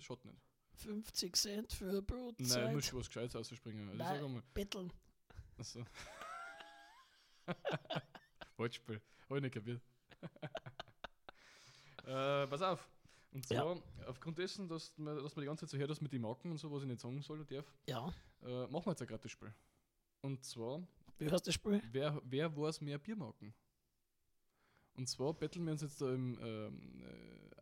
[0.00, 0.43] schaut nicht.
[0.76, 2.72] 50 Cent für Nein, Brotzeit.
[2.72, 3.88] muss schon was Gescheites ausspringen.
[3.88, 4.16] Also Nein.
[4.16, 4.42] sag einmal.
[4.54, 4.92] Betteln.
[5.58, 5.84] Achso.
[8.56, 9.00] Wortspiel.
[9.28, 9.80] Hab ich nicht kapiert.
[12.06, 12.88] äh, pass auf.
[13.32, 13.62] Und Ja.
[13.62, 16.22] zwar, aufgrund dessen, dass man, dass man die ganze Zeit so hört, dass mit den
[16.22, 18.12] Marken und so, was ich nicht sagen soll oder darf, Ja.
[18.42, 19.52] äh, machen wir jetzt ein gratis Spiel.
[20.20, 20.86] Und zwar,
[21.18, 21.82] Wie heißt das Spiel?
[21.90, 23.52] wer, wer weiß mehr Biermarken?
[24.94, 27.02] Und zwar betteln wir uns jetzt da im ähm,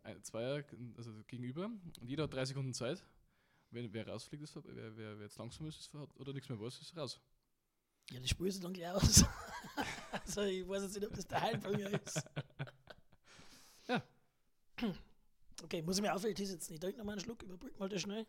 [0.03, 0.63] äh, Zweier,
[0.97, 3.03] also gegenüber, und jeder hat drei Sekunden Zeit.
[3.71, 6.79] Wer, wer rausfliegt, ist, wer, wer, wer jetzt langsam ist, ist oder nichts mehr weiß,
[6.79, 7.19] ist raus.
[8.11, 9.25] Ja, das Spiel ist dann gleich aus.
[10.11, 12.23] also, ich weiß jetzt nicht, ob das der Heilbringer ist.
[13.85, 14.01] Ja.
[15.61, 16.81] Okay, muss ich mir aufhören, jetzt nicht.
[16.81, 18.25] Trink nochmal einen Schluck, überbrück mal das schnell.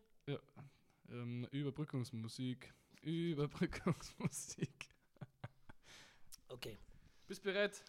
[1.09, 2.75] Ähm, Überbrückungsmusik.
[3.03, 4.89] Überbrückungsmusik.
[6.49, 6.77] Okay.
[7.27, 7.83] Bist bereit?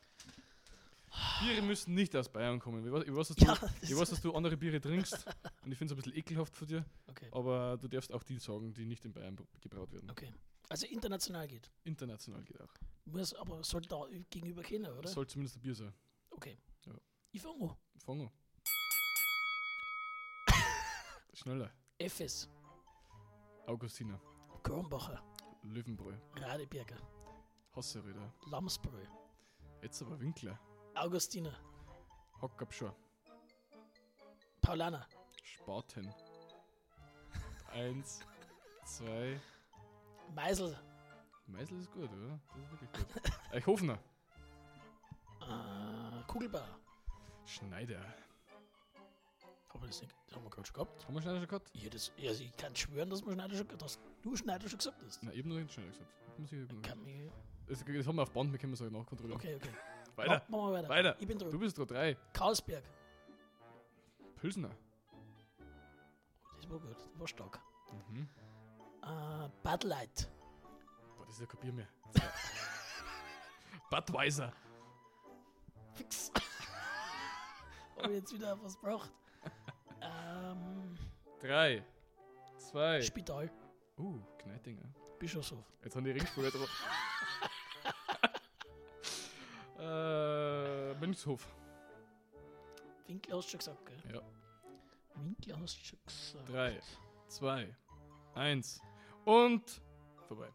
[1.41, 2.85] Biere müssen nicht aus Bayern kommen.
[2.85, 5.25] Ich weiß, ich weiß, dass, du, Ja, ich weiß, dass du andere Biere trinkst
[5.63, 7.29] und ich finde es ein bisschen ekelhaft von dir, okay.
[7.31, 10.09] aber du darfst auch die sagen, die nicht in Bayern gebraut werden.
[10.09, 10.33] okay.
[10.67, 11.69] Also international geht.
[11.83, 12.73] International geht auch.
[13.05, 14.01] Muss aber sollte da
[14.31, 15.03] gegenüber kennen, oder?
[15.03, 15.93] Das soll zumindest ein Bier sein.
[16.31, 16.57] Okay.
[16.87, 16.93] Ja.
[17.31, 17.75] Ich fange an.
[18.03, 18.31] Fang an.
[21.33, 21.71] Schneller.
[21.99, 22.49] FS,
[23.67, 24.19] Augustiner.
[24.63, 25.21] Kronbacher,
[25.61, 26.15] Löwenbräu.
[26.35, 26.97] Radeberger,
[27.75, 28.33] Hasseröder.
[28.49, 29.05] Lamsbrö,
[29.83, 30.59] Jetzt aber Winkler.
[30.95, 31.53] Augustiner,
[32.41, 32.95] Hockabschor.
[34.61, 35.05] Paulaner,
[35.43, 36.13] Spaten.
[37.71, 38.21] Eins,
[38.85, 39.39] zwei.
[40.33, 40.77] Meisel,
[41.47, 42.39] Meisel ist gut, oder?
[42.53, 43.31] Das ist wirklich gut.
[43.51, 43.99] Eichhofener.
[45.41, 46.79] äh, Kugelbauer.
[47.45, 48.01] Schneider.
[49.69, 51.05] Aber das, nicht, das haben wir gerade schon gehabt.
[51.05, 51.71] Haben wir Schneider schon gehabt?
[51.73, 54.97] Ja, das, also ich kann schwören, dass wir Schneider schon, dass du Schneider schon gesagt
[55.05, 55.21] hast.
[55.21, 56.09] Na, eben noch nicht Schneider gesagt.
[56.39, 57.29] Muss ich eben Kann mich,
[57.67, 59.39] das, das haben wir auf Band, wir können es auch nachkontrollieren.
[59.39, 59.69] okay, okay.
[60.15, 60.41] Weiter.
[60.47, 60.89] Machen wir weiter.
[60.89, 61.15] Weiter.
[61.19, 61.59] Ich bin Du dran.
[61.59, 61.87] bist dran.
[61.87, 62.17] Drei.
[62.33, 62.83] Karlsberg.
[64.35, 64.71] Pilsner.
[66.57, 67.59] Das war gut, das war stark.
[68.09, 68.27] Mhm.
[69.03, 70.29] Äh, Bud Light.
[71.17, 71.87] Boah, das ist ja kein Bier mehr.
[73.89, 74.51] Budweiser.
[75.93, 76.31] Fix.
[77.97, 79.11] Habe ich jetzt wieder was gebraucht.
[80.01, 80.95] Ähm,
[81.39, 81.83] Drei.
[82.57, 83.01] Zwei.
[83.01, 83.49] Spital.
[83.97, 84.83] Uh, Kneitinger.
[85.19, 85.63] Bischofshof.
[85.83, 86.69] Jetzt haben die Ringspule drauf.
[89.85, 90.95] äh,
[93.31, 94.13] hast du schon gesagt, gell?
[94.15, 94.21] Ja.
[95.41, 96.49] Du schon gesagt.
[96.49, 96.79] Drei,
[97.27, 97.75] zwei,
[98.33, 98.81] eins
[99.25, 99.81] und
[100.27, 100.49] vorbei.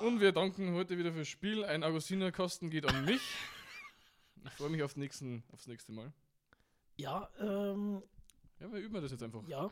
[0.00, 1.64] Und wir danken heute wieder fürs Spiel.
[1.64, 3.22] Ein Augustinerkasten geht an mich.
[4.44, 6.12] Ich freue mich auf den nächsten, aufs nächste Mal.
[6.96, 8.02] Ja, ähm,
[8.60, 9.42] Ja, wir üben das jetzt einfach.
[9.48, 9.70] ja.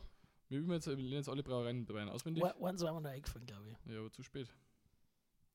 [0.48, 2.44] Wir üben jetzt, wir lernen jetzt alle Brauereien dabei auswendig.
[2.44, 3.92] Eins war mir noch eingefallen, glaube ich.
[3.92, 4.48] Ja, aber zu spät.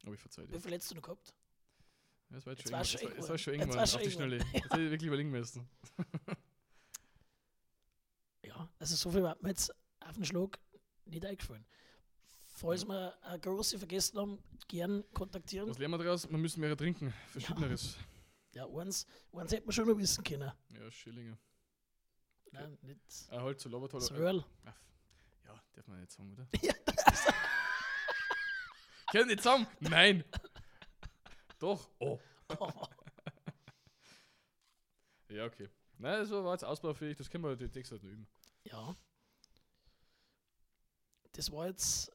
[0.04, 0.60] Aber ich verzeih Wie dir.
[0.60, 1.34] viel hättest du noch gehabt?
[2.30, 3.70] Ja, Es war jetzt Jetzt schon eng- schon war- eng es war schon geworden.
[3.70, 4.38] geworden, Jetzt auf die schon Schnelle.
[4.38, 5.70] Jetzt hätte ich wirklich überlegen müssen.
[8.44, 10.60] Ja, also so viel hat mir jetzt auf den Schlag
[11.06, 11.66] nicht eingefallen.
[12.46, 15.70] Falls wir eine große vergessen haben, gern kontaktieren.
[15.70, 16.30] Was lernen wir daraus?
[16.30, 17.14] Man müssen mehr trinken.
[17.32, 17.98] Verschiedeneres.
[18.54, 20.52] Ja, eins, eins hätte man schon noch wissen können.
[20.70, 21.38] Ja, Schillinge.
[22.52, 23.00] Nein, nicht
[23.30, 24.00] Ah, halt so Lobertal.
[24.00, 24.12] das.
[24.12, 24.18] Ach,
[25.46, 26.48] Ja, darf man nicht sagen, oder?
[26.62, 26.74] Ja,
[29.12, 29.68] Können nicht sagen?
[29.80, 30.24] Nein!
[31.60, 31.90] Doch.
[32.00, 32.20] Oh.
[35.30, 35.70] Ja, okay.
[35.98, 38.28] Nein, das war jetzt ausbaufähig, das können wir den Text halt noch üben.
[38.64, 38.96] ja.
[41.34, 42.12] Das war jetzt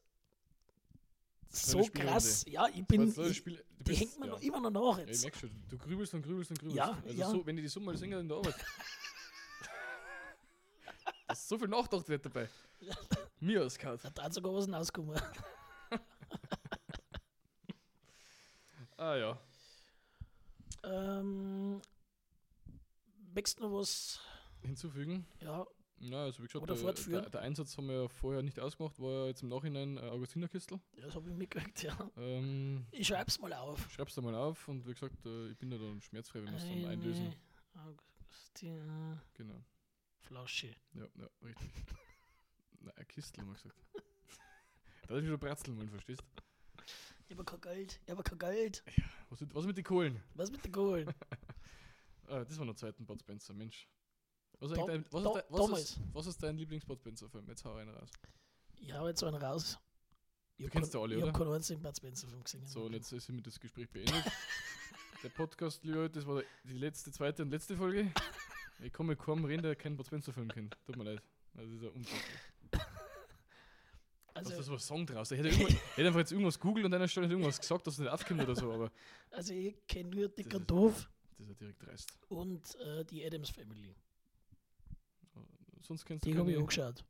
[1.49, 2.43] so krass.
[2.47, 3.05] Ja, ich Das bin.
[3.05, 4.31] jetzt so Ich, Spiel, die bist- hängt mir ja.
[4.33, 5.21] noch immer noch nach Ja, ich jetzt.
[5.23, 6.77] merk schon, du grübelst und grübelst und grübelst.
[6.77, 7.29] Ja, also ja.
[7.29, 8.55] So, wenn die die Summe mal singen in der Arbeit.
[11.27, 12.49] da ist so viel Nachdacht wird dabei.
[13.39, 14.01] Mir Kat.
[14.13, 15.21] Da hat sogar was rausgekommen.
[19.03, 19.37] Ah ja.
[20.85, 21.81] ähm,
[23.33, 24.21] wächst noch was?
[24.61, 25.25] Hinzufügen.
[25.41, 25.67] Ja,
[25.99, 28.97] Ja, also wie gesagt, Oder der, der, der Einsatz haben wir ja vorher nicht ausgemacht,
[29.01, 30.79] war ja jetzt im Nachhinein äh, Augustinerkistel.
[31.01, 31.97] das habe ich mitgekriegt, ja.
[32.15, 33.91] Ähm, Ich schreib's mal auf.
[33.91, 36.57] schreib's da mal auf und wie gesagt, äh, ich bin ja dann schmerzfrei, wenn wir
[36.57, 37.35] es dann einlösen.
[37.85, 39.65] Augustin Genau.
[40.21, 40.73] Flasche.
[40.93, 41.71] Ja, ja, richtig.
[42.79, 43.75] Nein, ein Kistel haben wir gesagt.
[45.09, 46.23] da ist wieder Bratzeln, man verstehst?
[47.33, 47.99] Ich habe kein Geld.
[48.05, 48.83] Ich habe kein Geld.
[49.29, 50.21] Was, mit- was mit den Kohlen?
[50.35, 51.11] Was mit der Kohlen?
[52.27, 53.87] Ah, das war noch Zeit, ein Bud Spencer, Mensch.
[54.59, 57.45] Was, ist eigentlich dein, was, da- ist dein, was, ist, was ist dein Lieblings-Bud Spencer-Film?
[57.49, 58.09] Jetzt hau einen raus.
[58.79, 59.77] Ich habe jetzt einen raus.
[60.57, 61.37] Ich Du kennst ja alle, Ich habe oder?
[61.39, 62.65] keinen einzigen Bud Spencer Film gesehen.
[62.65, 64.23] So, jetzt ist hiermit das Gespräch beendet.
[65.23, 68.11] der Podcast, liebe Leute, das war die letzte, zweite und letzte Folge.
[68.81, 70.77] Ich komme kaum rein, der keinen Bud Spencer-Film kennt.
[70.85, 71.21] Tut mir leid.
[71.55, 72.39] Das ist ja unfassbar.
[74.35, 75.31] Also, Was ist so ein Song draus?
[75.31, 75.59] Ich hätte, ich
[75.95, 78.55] hätte einfach jetzt irgendwas googelt und einer Stelle irgendwas gesagt, dass es nicht aufkommt oder
[78.55, 78.91] so, aber
[79.31, 82.17] also ich kenne nur Dick Das ist- Doof das ist ja direkt dreist.
[82.29, 83.95] und äh, die Adams Family.
[85.81, 87.03] Sonst kennst du Die habe ich keine angeschaut.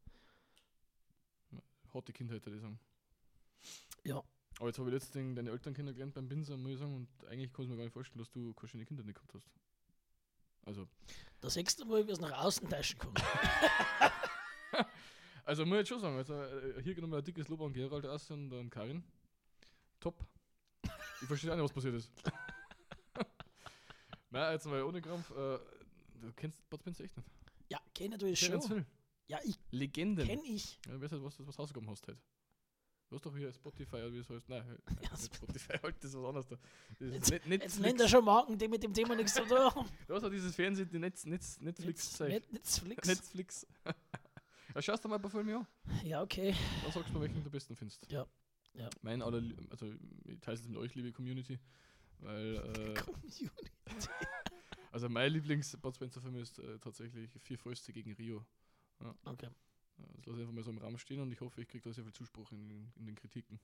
[1.93, 2.79] harte Kindheit, würde ich sagen.
[4.03, 4.23] Ja.
[4.59, 7.53] Aber jetzt habe ich letztens deine Eltern kennengelernt beim Binser, muss ich sagen, und eigentlich
[7.53, 9.47] kann ich mir gar nicht vorstellen, dass du keine schöne Kinder nicht gehabt hast.
[10.65, 10.87] Also,
[11.41, 13.13] Das sechste Mal, wie es nach außen taschen kann.
[15.45, 18.05] also muss ich jetzt schon sagen, also äh, hier genommen ein dickes Lob an Gerald
[18.05, 19.03] aus und an Karin.
[19.99, 20.15] Top.
[21.21, 22.11] Ich verstehe auch nicht, was passiert ist.
[24.29, 25.29] Nein, jetzt mal ohne Krampf.
[25.31, 25.59] Äh,
[26.21, 27.29] du kennst Bud Spencer echt nicht.
[27.69, 27.79] Ja,
[28.17, 28.77] du es Terence schon.
[28.77, 28.85] Hill.
[29.27, 30.25] Ja, ich Legenden.
[30.27, 30.79] kenne ich.
[30.87, 32.19] Ja, weißt du, was du was rausgekommen hast heute?
[33.09, 34.49] Du hast doch hier Spotify, oder wie es heißt.
[34.49, 34.65] Nein,
[35.01, 36.57] Ja, nicht Spotify, halt, das ist was anderes da.
[36.99, 37.63] Jetzt- Net- Netflix.
[37.75, 39.87] Jetzt nennt er schon Marken, die mit dem Thema nichts zu tun haben.
[40.07, 42.33] Du hast auch dieses Fernsehen, die Netz, Netz, Netflix zeigt.
[42.33, 43.07] Net- Netflix.
[43.07, 43.67] Netflix.
[44.75, 45.67] Ja, schaust du mal ein paar Filme an.
[46.03, 46.55] Ja, okay.
[46.83, 48.09] Dann sagst du mal, welchen du besten findest.
[48.11, 48.25] Ja,
[48.73, 48.89] ja.
[49.01, 49.93] Mein aller, also
[50.25, 51.59] ich teile es mit euch, liebe Community.
[52.19, 53.49] Weil, äh, Community.
[54.91, 58.45] also mein Lieblings-Bud Spencer-Film ist äh, tatsächlich Vier Fäuste gegen Rio.
[59.25, 59.49] Okay.
[59.97, 61.83] Ja, Das lasse ich einfach mal so im Raum stehen und ich hoffe, ich kriege
[61.83, 63.59] da sehr viel Zuspruch in, den- in den Kritiken.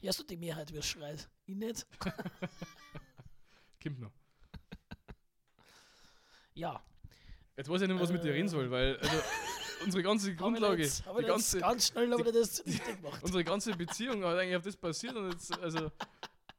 [0.00, 1.28] Hörst du die Mehrheit, wie es schreit?
[1.46, 1.86] Ich nicht.
[3.82, 4.10] Kommt noch.
[6.54, 6.82] Ja.
[7.56, 9.16] Jetzt weiß ich nicht mehr, was ich mit dir reden soll, weil also,
[9.84, 13.22] unsere ganze Grundlage, Jetzt, haben wir die ganze, ganz schnell aber das richtig gemacht.
[13.22, 15.90] unsere ganze Beziehung hat eigentlich auf das basiert und jetzt, also,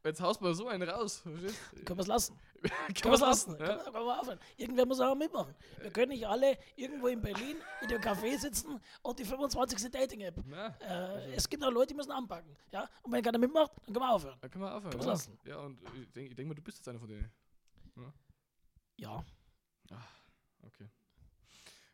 [0.04, 1.20] jetzt haust du mal so einen raus.
[1.20, 1.60] Verstehst?
[1.86, 2.40] Können wir es lassen?
[2.62, 3.52] Kann Können wir es lassen?
[3.52, 3.58] Ja?
[3.58, 4.40] Können wir, können wir aufhören?
[4.56, 5.56] Irgendwer muss auch mitmachen.
[5.82, 9.92] Wir können nicht alle irgendwo in Berlin in dem Café sitzen und die 25.
[9.92, 10.38] Dating-App.
[10.82, 12.56] Äh, es gibt auch Leute, die müssen anpacken.
[12.72, 12.88] Ja?
[13.02, 14.38] Und wenn keiner mitmacht, dann können wir aufhören.
[14.40, 14.92] da können wir aufhören.
[14.92, 15.40] Können wir Ja, lassen.
[15.46, 17.32] ja und ich denke denk mal, du bist jetzt einer von denen.
[18.98, 19.24] Ja.
[20.64, 20.90] Okay.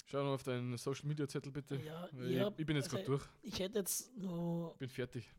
[0.07, 1.75] Schau noch auf deinen Social Media Zettel bitte.
[1.75, 3.29] ja ich, ich, hab, ich bin jetzt gerade also, durch.
[3.43, 5.31] ich hätte jetzt nur Bin fertig.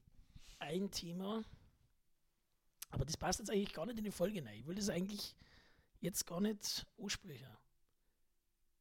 [0.61, 1.45] ein Thema,
[2.91, 4.59] aber das passt jetzt eigentlich gar nicht in die Folge rein.
[4.59, 5.35] Ich will das eigentlich
[6.01, 7.49] jetzt gar nicht ansprechen.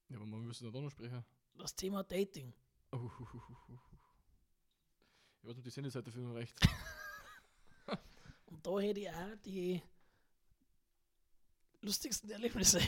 [0.10, 1.24] Ja, aber man müsste da noch sprechen.
[1.58, 2.54] Das Thema Dating.
[2.92, 3.80] Oh, hu, hu, hu.
[5.42, 6.56] Ich weiß nicht, ob die Sendeseite für noch reicht.
[8.46, 9.82] Und da hätte ich auch die
[11.82, 12.80] lustigsten Erlebnisse.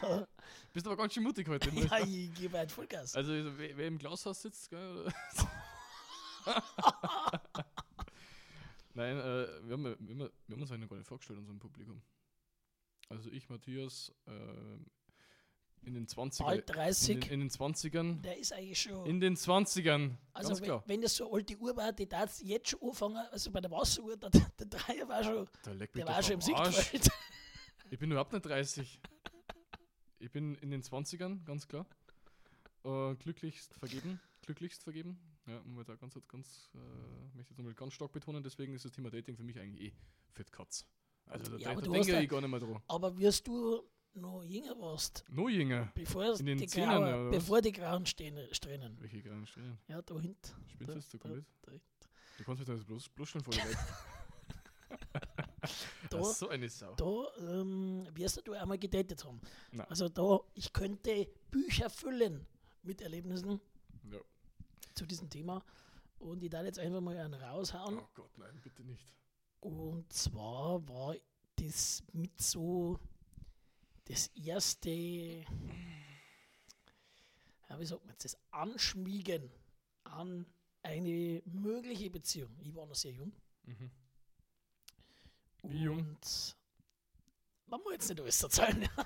[0.00, 0.26] Da,
[0.72, 1.70] Bist aber ganz schön mutig heute.
[1.70, 3.14] ja, ich gebe halt Vollgas.
[3.14, 5.12] Also, wer, wer im Glashaus sitzt, gell?
[8.94, 11.58] Nein, äh, wir, haben, wir, haben, wir haben uns eigentlich noch gar nicht vorgestellt, unserem
[11.58, 12.02] Publikum.
[13.08, 14.32] Also ich, Matthias, äh,
[15.86, 16.44] in den 20ern.
[16.44, 18.22] Bald In 30, den, in den 20ern.
[18.22, 19.06] der ist eigentlich schon.
[19.06, 20.16] In den 20ern.
[20.32, 23.16] also, wenn, wenn das so eine alte Uhr war, die darf jetzt schon anfangen.
[23.30, 26.40] Also bei der Wasseruhr, der, der Dreier war schon, der doch war schon im.
[26.40, 27.10] Siegfeld.
[27.90, 29.00] Ich bin überhaupt nicht 30.
[30.18, 31.86] Ich bin in den 20ern, ganz klar.
[32.84, 34.20] äh, glücklichst vergeben.
[34.42, 35.18] Glücklichst vergeben.
[35.46, 38.92] Ja, muss da ganz, ganz, äh, möchte ich nochmal ganz stark betonen, deswegen ist das
[38.92, 39.94] Thema Dating für mich eigentlich eh
[40.32, 40.86] Fett Katz.
[41.26, 42.82] Also da, Ja, da, da denke ja- ich gar nicht mehr dran.
[42.88, 43.82] Aber wirst du
[44.14, 45.90] noch jünger warst, Noch jünger.
[45.94, 49.00] bevor, In den die, Zehnen, grauen, bevor die grauen Strähnen, Strähnen.
[49.00, 49.78] Welche grauen Stellen?
[49.88, 50.50] Ja, da hinten.
[50.68, 51.46] Spinnst Da- du jetzt da da- komplett?
[51.62, 51.72] da-
[52.38, 53.76] Du kannst mich da jetzt bloß, bloßstellen vor der Welt.
[56.10, 56.94] Da, Das ist so eine Sau.
[56.94, 57.26] da
[57.60, 59.40] ähm, wirst du einmal gedatet haben.
[59.72, 59.86] Nein.
[59.88, 62.46] Also da, ich könnte Bücher füllen
[62.82, 63.60] mit Erlebnissen
[64.10, 64.18] Ja.
[64.94, 65.64] zu diesem Thema.
[66.18, 67.98] Und ich darf jetzt einfach mal einen raushauen.
[67.98, 69.12] Oh Gott, nein, bitte nicht.
[69.60, 71.14] Und zwar war
[71.56, 72.98] das mit so
[74.06, 74.90] das erste,
[77.68, 79.50] ja, wie sagt man jetzt, das Anschmiegen
[80.04, 80.46] an
[80.82, 82.54] eine mögliche Beziehung.
[82.60, 83.32] Ich war noch sehr jung.
[83.64, 83.90] Mhm.
[85.64, 85.98] Wie jung?
[85.98, 86.56] Und
[87.66, 88.88] man muss jetzt nicht alles erzählen.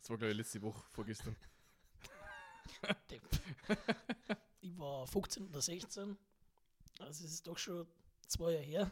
[0.00, 1.34] Das war, glaube ich, letzte Woche, vorgestern.
[4.60, 6.16] ich war 15 oder 16.
[7.00, 7.88] Also es ist doch schon
[8.28, 8.90] zwei Jahre her.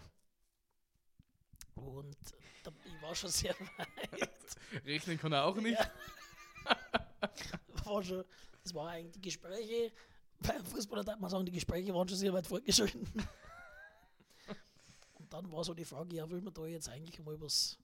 [1.77, 2.17] Und
[2.65, 4.31] da, ich war schon sehr weit.
[4.85, 5.79] Rechnen kann er auch nicht.
[5.79, 5.93] Ja.
[7.85, 8.25] war schon,
[8.65, 9.93] das waren eigentlich die Gespräche,
[10.41, 13.07] beim Fußballer darf man sagen, die Gespräche waren schon sehr weit fortgeschritten.
[15.35, 17.77] Dann war so die Frage, ja, will man da jetzt eigentlich mal was,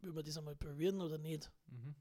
[0.00, 1.50] will man das einmal probieren oder nicht?
[1.66, 1.94] Mhm.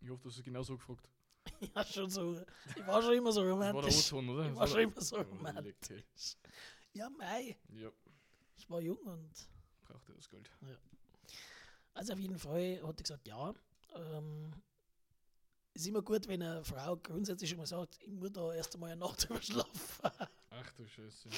[0.00, 1.08] Ich hoffe, du hast es genau so gefragt.
[1.74, 2.40] Ja, schon so,
[2.76, 4.12] ich war schon immer so Das war der romantisch.
[4.12, 4.48] Oder?
[4.48, 6.36] Ich war schon immer so romantisch.
[6.92, 7.90] Ja, mei, Ja,
[8.54, 9.48] ich war jung und
[9.82, 10.48] braucht er das Geld.
[11.92, 13.52] Also auf jeden Fall hat er gesagt, ja.
[13.96, 14.52] Ähm,
[15.72, 18.92] ist immer gut, wenn eine Frau grundsätzlich schon mal sagt, ich muss da erst einmal
[18.92, 20.28] eine Nacht drüber schlafen.
[20.50, 21.28] Ach du Scheiße.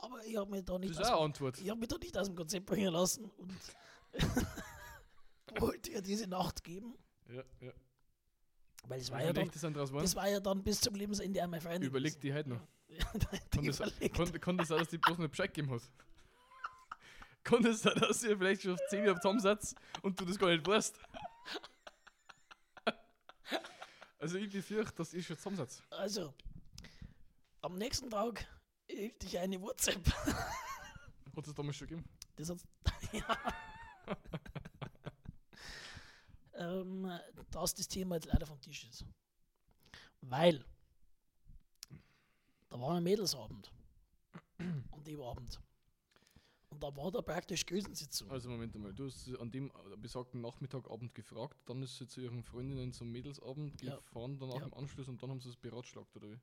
[0.00, 1.60] Aber ich habe mich da Das nicht ist aus, Antwort.
[1.60, 3.52] ich hab mich da nicht aus dem Konzept bringen lassen und
[5.60, 6.96] wollte ihr diese Nacht geben.
[7.28, 7.72] Ja, ja.
[8.86, 11.82] Weil es war, ja dann, das war ja dann bis zum Lebensende einmal Freundin.
[11.82, 12.60] Überlegt die heute noch.
[12.88, 13.04] Ja,
[13.50, 15.82] Kann die das, kann, kann das sein, dass die bloß nicht Bescheid gegeben hat?
[17.44, 20.48] Kann das sein, dass ihr vielleicht schon auf 10 Jahre zusammensatz und du das gar
[20.48, 20.98] nicht weißt?
[24.20, 25.80] Also ich befürchte, dass ich schon zusammensatz.
[25.90, 26.34] Also,
[27.62, 28.44] am nächsten Tag
[28.88, 30.04] hielt ich eine WhatsApp.
[31.36, 32.08] Hat es damals schon gegeben?
[32.36, 32.58] Das hat,
[33.12, 33.36] ja.
[36.54, 37.10] ähm,
[37.50, 39.04] dass das Thema jetzt leider vom Tisch ist.
[40.20, 40.64] Weil
[42.68, 43.70] da war ein Mädelsabend.
[44.58, 45.60] An dem Abend.
[46.70, 48.30] Und da war da praktisch Größensitzung.
[48.30, 52.06] Also Moment einmal, du hast sie an dem äh, besagten Nachmittagabend gefragt, dann ist sie
[52.08, 53.96] zu ihren Freundinnen zum Mädelsabend Ja.
[53.96, 54.66] gefahren, danach Ja.
[54.66, 56.38] im Anschluss und dann haben sie es beratschlagt, oder wie?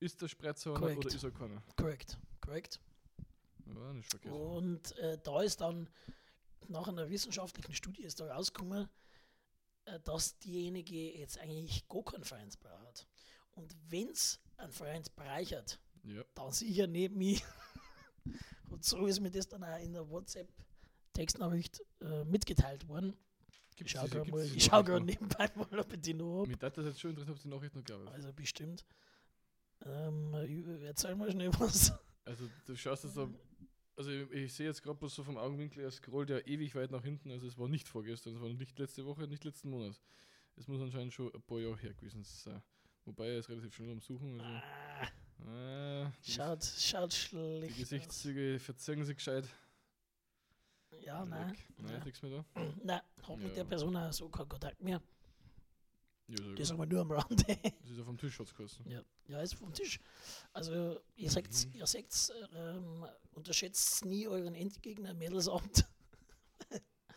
[0.00, 0.98] Ist der einer Korrekt.
[0.98, 1.62] oder ist er keiner?
[1.76, 2.80] Korrekt, korrekt.
[3.66, 4.34] Ja, nicht vergessen.
[4.34, 5.88] Und äh, da ist dann
[6.68, 8.88] nach einer wissenschaftlichen Studie ist da rausgekommen,
[9.86, 13.06] äh, dass diejenige jetzt eigentlich gar keinen Freund braucht.
[13.52, 17.42] Und wenn es einen Freund bereichert, Ja, dann sicher neben mich.
[18.70, 23.16] Und so ist mir das dann auch in der WhatsApp-Textnachricht äh, mitgeteilt worden.
[23.70, 25.06] Ich Gibt's schaue gerade ich schau Nachricht grad noch?
[25.06, 26.48] nebenbei mal, ob ich die noch habe.
[26.48, 28.12] Mich hat das jetzt schon interessiert, ob die Nachricht noch gab.
[28.12, 28.84] Also bestimmt.
[29.84, 31.92] Ähm, ich- erzähl mal schnell was.
[32.24, 33.28] Also du schaust jetzt da,
[33.96, 36.90] also ich, ich sehe jetzt gerade bloß so vom Augenwinkel, er scrollt ja ewig weit
[36.90, 40.00] nach hinten, also es war nicht vorgestern, es war nicht letzte Woche, nicht letzten Monat.
[40.56, 42.62] Es muss anscheinend schon ein paar Jahre her gewesen sein.
[43.04, 44.40] Wobei er ist relativ schnell am Suchen.
[44.40, 44.62] Also,
[45.46, 47.78] Ah, äh, die, schaut, schaut die schlecht aus.
[47.78, 49.48] Gesichtszüge verziehen sich gescheit.
[51.00, 51.50] Ja, nein.
[51.52, 51.58] Weg.
[51.78, 52.44] Nein, ist nichts mehr da.
[52.82, 53.54] Nein, hat mit Ja.
[53.54, 55.00] der Person auch so keinen Kontakt mehr.
[56.26, 57.44] Ja, so Das haben wir nur am Rande.
[57.82, 58.84] das ist auf dem Tisch hat's geheißen.
[58.90, 60.00] ja, ja, ist vom Tisch.
[60.52, 61.74] Also, ihr sagt, Mhm.
[61.74, 65.86] ihr sagt, ähm, unterschätzt nie euren Endgegner im Mädelsamt.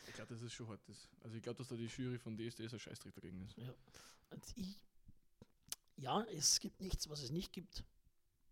[0.08, 0.82] Ich glaube, das ist schon hart.
[0.88, 1.08] Das.
[1.24, 3.58] Also ich glaube, dass da die Jury von DSDS ein Scheißdreck dagegen ist.
[3.58, 4.78] Und ich,
[5.98, 7.84] ja, es gibt nichts, was es nicht gibt.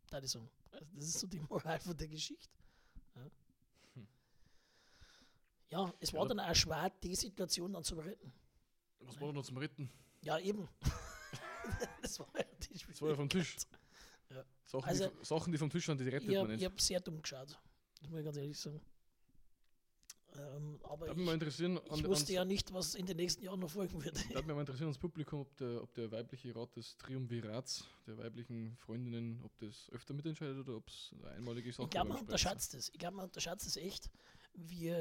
[0.09, 0.49] Da ich sagen.
[0.71, 2.49] Also das ist so die Moral von der Geschichte.
[3.15, 3.29] Ja,
[3.95, 4.07] Hm.
[5.69, 8.31] ja es war Ja, da- dann auch schwer, die Situation dann zu retten.
[9.01, 9.89] Was war da noch zum Retten?
[10.21, 10.67] Ja, eben.
[12.01, 13.55] das war ja die Das war ja vom Tisch.
[14.29, 14.43] Ja.
[14.65, 16.65] Sachen, Also- die, Sachen, die vom Tisch sind, die rettet Ich man habe nicht.
[16.65, 17.57] hab sehr dumm geschaut.
[18.01, 18.81] Das muss ich ganz ehrlich sagen.
[20.35, 23.17] Ähm, aber mich mal ich, interessieren, ich an, wusste ans- ja nicht, was in den
[23.17, 24.15] nächsten Jahren noch folgen würde.
[24.29, 28.15] Würde mich mal interessieren, das Publikum, ob der, ob der weibliche Rat des Triumvirats, der
[28.19, 32.17] weiblichen Freundinnen, ob das öfter mitentscheidet oder ob es eine einmalige Sache Ich glaube, man
[32.17, 32.23] ist.
[32.25, 32.89] unterschätzt es.
[32.89, 34.11] Ich glaube, man unterschätzt es echt,
[34.53, 34.95] wie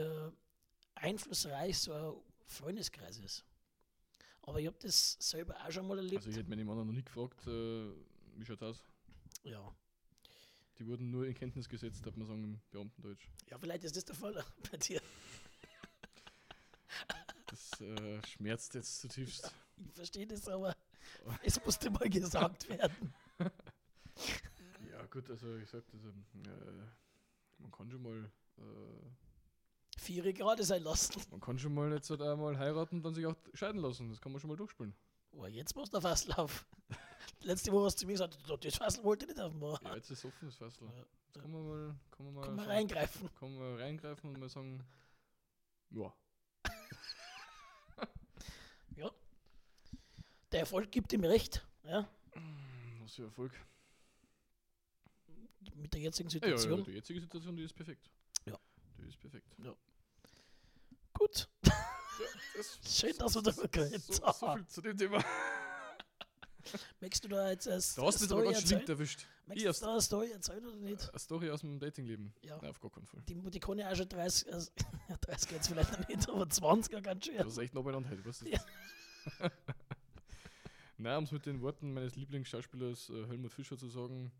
[0.94, 2.14] einflussreich so ein
[2.46, 3.44] Freundeskreis ist.
[4.48, 6.16] Aber ich habe das selber auch schon mal erlebt.
[6.16, 7.90] Also ich hätte meine Mann noch nie gefragt, äh,
[8.36, 8.82] wie schaut aus?
[9.44, 9.74] ja.
[10.78, 13.28] Die wurden nur in Kenntnis gesetzt, darf man sagen, im Beamtendeutsch.
[13.50, 15.02] ja, vielleicht ist das der Fall bei dir.
[17.46, 19.52] Das äh, schmerzt jetzt zutiefst.
[19.76, 20.74] Ich verstehe das, aber
[21.42, 23.12] Es musste mal gesagt werden.
[24.90, 29.27] Ja, gut, also ich sag das, ähm, äh, man kann schon mal, äh,
[29.98, 31.20] Vier gerade sein lassen.
[31.30, 34.08] man kann schon mal jetzt einmal heiraten und dann sich auch scheiden lassen.
[34.10, 34.94] Das kann man schon mal durchspielen.
[35.32, 36.66] Oh, jetzt machst du Fasslauf.
[37.42, 39.86] Letzte Woche hast du zu mir gesagt, "Du, das Fassel wollte ich nicht aufmachen.
[39.86, 40.88] Ja, jetzt ist offen, das Fessel.
[40.88, 42.74] Ja, Jetzt kann man mal, kann man mal, Kann man schauen.
[42.74, 43.28] reingreifen.
[43.38, 44.84] kann man reingreifen und mal sagen,
[45.90, 46.12] ja,
[50.52, 51.66] Der Erfolg gibt ihm recht.
[51.84, 52.08] Ja,
[53.02, 53.52] was für Erfolg.
[55.74, 56.84] mit der jetzigen Ja, ja, ja, Situation.
[56.84, 58.10] die jetzige Situation, die ist perfekt.
[58.46, 58.58] Ja.
[58.98, 59.46] Die ist perfekt.
[61.18, 61.48] Gut.
[62.56, 64.60] Das, Schön, dass wir darüber geredet so, so haben.
[64.60, 65.24] viel zu dem Thema.
[67.00, 69.26] Möchtest du da jetzt eine Da hast du mich aber ganz schlimm erwischt.
[69.46, 71.08] Möchtest Ich du da eine Story erzählen oder nicht?
[71.08, 72.34] Eine Story aus dem Datingleben.
[72.42, 72.58] Ja.
[72.60, 73.22] Nein, auf gar keinen Fall.
[73.22, 74.70] Die, die kann ja auch schon 30, also,
[75.22, 77.36] 30 jetzt vielleicht noch nicht, aber 20 ganz schön.
[77.38, 78.48] Das ist echt noch beieinander heute, weißt du?
[78.50, 78.60] Ja.
[80.98, 84.32] Nein, um es mit den Worten meines Lieblingsschauspielers äh, Helmut Fischer zu sagen,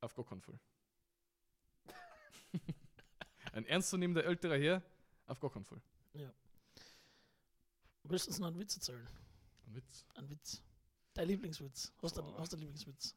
[0.00, 0.58] auf gar keinen Fall.
[3.52, 4.82] Ein ernstzunehmender älterer Herr,
[5.26, 5.80] auf gar keinen Fall.
[8.04, 9.06] Willst du uns noch einen Witz erzählen?
[9.66, 10.04] Ein Witz.
[10.14, 10.62] Ein Witz.
[11.14, 11.92] Dein Lieblingswitz.
[12.02, 12.36] Hast du Oh.
[12.36, 13.14] einen Lieblingswitz?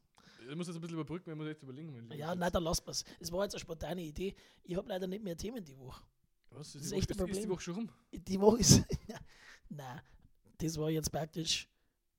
[0.47, 2.11] Ich muss jetzt ein bisschen überbrücken, wenn wir jetzt überlegen.
[2.11, 3.03] Ja, nein, dann lass mal's.
[3.19, 4.35] Es war jetzt eine spontane Idee.
[4.63, 6.03] Ich habe leider nicht mehr Themen die Woche.
[6.51, 6.73] Was?
[6.73, 7.49] das Ist, ist die echt Woche, ein ist, die.
[7.49, 7.89] Woche schon rum?
[8.11, 8.83] Die Woche ist.
[9.69, 10.01] nein,
[10.59, 11.67] das war jetzt praktisch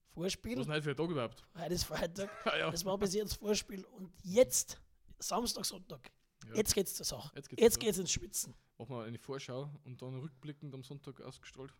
[0.09, 0.57] Vorspiel.
[0.57, 1.45] Was ist denn heute für ein Tag überhaupt?
[1.55, 2.31] Heute ist Freitag.
[2.53, 2.71] Ah, ja.
[2.71, 3.85] Das war bis jetzt Vorspiel.
[3.85, 4.81] Und jetzt,
[5.19, 6.11] Samstag, Sonntag,
[6.49, 6.55] Ja.
[6.57, 7.31] jetzt geht's zur Sache.
[7.37, 7.63] Jetzt geht's.
[7.63, 8.55] Jetzt geht's ins Schwitzen.
[8.79, 11.73] Machen wir eine Vorschau und dann rückblickend am Sonntag ausgestrahlt.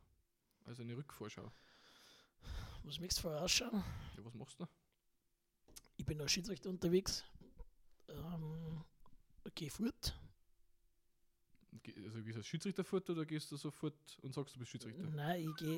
[0.65, 1.53] Also eine Rückvorschau.
[2.83, 3.85] Muss nichts vorausschauen.
[4.17, 4.67] Ja, was machst du?
[5.97, 7.25] Ich bin als Schiedsrichter unterwegs.
[8.09, 8.85] Ähm,
[9.45, 10.19] okay, fort.
[12.05, 15.03] Also gehst du als Schiedsrichter fort oder gehst du sofort und sagst, du bist Schiedsrichter?
[15.03, 15.77] Nein, ich gehe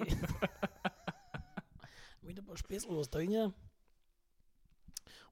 [2.23, 3.53] mit ein paar Späßel was trinken.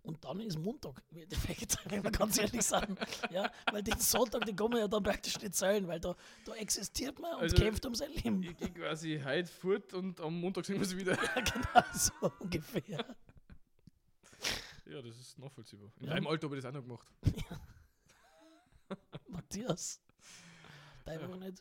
[0.06, 2.98] Und dann ist Montag, im Endeffekt, wenn wir ganz ehrlich sind.
[3.30, 6.54] Ja, weil den Sonntag, den kann man ja dann praktisch nicht zählen, weil da, da
[6.54, 8.42] existiert man und Also, kämpft um sein Leben.
[8.42, 11.14] Ich gehe quasi heute fort und am Montag sehen wir sie wieder.
[11.20, 13.04] Ja, genau so ungefähr.
[14.86, 15.90] Ja, das ist nachvollziehbar.
[15.98, 16.14] In Ja.
[16.14, 17.08] deinem Alter habe ich das auch noch gemacht.
[19.28, 20.00] Matthias,
[21.04, 21.26] dein Ja.
[21.26, 21.54] Hm?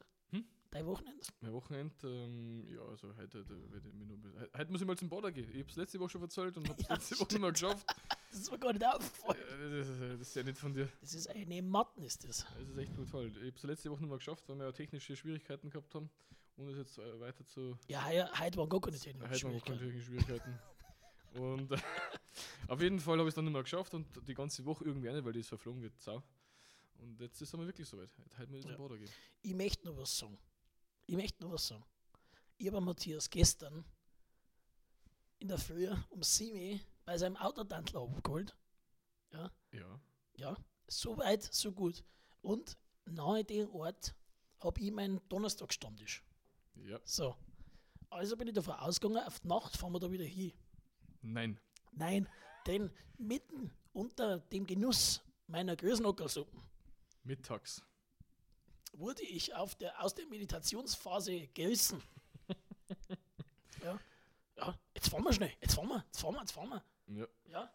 [0.76, 1.26] Dein Wochenende?
[1.39, 4.88] Mein Wochenende, ähm, ja, also heute, heute, werde ich mich noch, he- heute muss ich
[4.88, 5.49] mal zum Bader gehen.
[5.53, 7.51] Ich habe es letzte Woche schon erzählt und habe es Ja, letzte Woche nicht mehr
[7.53, 7.86] geschafft.
[8.32, 9.39] Das ist mir gar nicht aufgefallen.
[9.39, 10.89] Äh, das, ist- das ist ja nicht von dir.
[10.99, 12.45] Das ist eine Matten, ist das.
[12.59, 13.28] Das ist echt brutal.
[13.28, 16.09] Ich habe es letzte Woche mehr geschafft, weil wir ja technische Schwierigkeiten gehabt haben.
[16.57, 19.53] Und es jetzt äh, weiter zu Ja, heuer- heute waren gar keine technischen Heute haben
[19.53, 20.01] wir keine Schwierigkeiten.
[20.11, 20.59] Schwierigkeiten.
[21.39, 21.78] Und äh,
[22.67, 25.09] auf jeden Fall habe ich es dann nicht mehr geschafft und die ganze Woche irgendwie
[25.11, 25.97] nicht, weil die ist verflogen wird.
[26.01, 26.21] Sau.
[26.99, 28.09] Und jetzt ist es aber wirklich soweit.
[28.17, 28.76] Heute heute muss ich Ja.
[28.76, 29.09] zum Bader gehen.
[29.43, 30.38] Ich möchte noch was sagen.
[31.08, 31.86] Ich möchte noch was sagen.
[32.58, 33.86] Ich habe Matthias gestern
[35.39, 38.56] in der Früh um 7 Uhr bei seinem Autotantler abgeholt.
[39.32, 39.51] Ja.
[40.38, 42.03] Ja, so weit, so gut.
[42.41, 44.16] Und nahe dem Ort
[44.60, 46.24] habe ich meinen Donnerstagstammtisch.
[46.76, 46.99] Ja.
[47.03, 47.36] So.
[48.10, 50.53] Also bin ich davon ausgegangen, auf die Nacht fahren wir da wieder hin.
[51.22, 51.60] Nein.
[51.91, 52.30] Nein,
[52.68, 56.62] denn mitten unter dem Genuss meiner Größenockersuppen
[57.24, 57.84] Mittags.
[59.00, 62.02] Wurde ich der, aus der Meditationsphase gerissen.
[63.84, 64.00] ja.
[64.58, 66.84] ja, jetzt fahren wir schnell, jetzt fahren wir, jetzt fahren wir, jetzt fahren wir.
[67.08, 67.28] Ja.
[67.52, 67.74] Ja.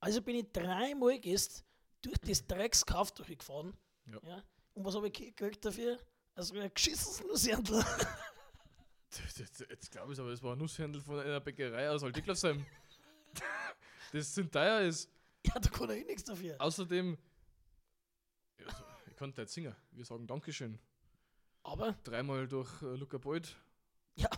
[0.00, 1.64] Also bin ich dreimal gest
[2.02, 3.76] durch das Dreckskauf durchgefahren.
[4.06, 4.42] Ja.
[4.74, 5.98] Und was habe ich gekriegt dafür?
[6.34, 7.84] Also ein geschissenes Nusshändler.
[9.38, 12.66] Jetzt, glaube ich aber, es war ein Nusshändel von einer Bäckerei aus Altiklasheim.
[14.12, 15.08] das sind teuer ist.
[15.46, 16.56] ja, da kann er eh nichts dafür.
[16.60, 17.18] Außerdem, ja,
[19.16, 19.74] ich kann jetzt singen.
[19.92, 20.78] Wir sagen Dankeschön.
[21.62, 23.56] Aber, Dreimal durch äh, Luca Beuth.
[24.14, 24.28] Ja.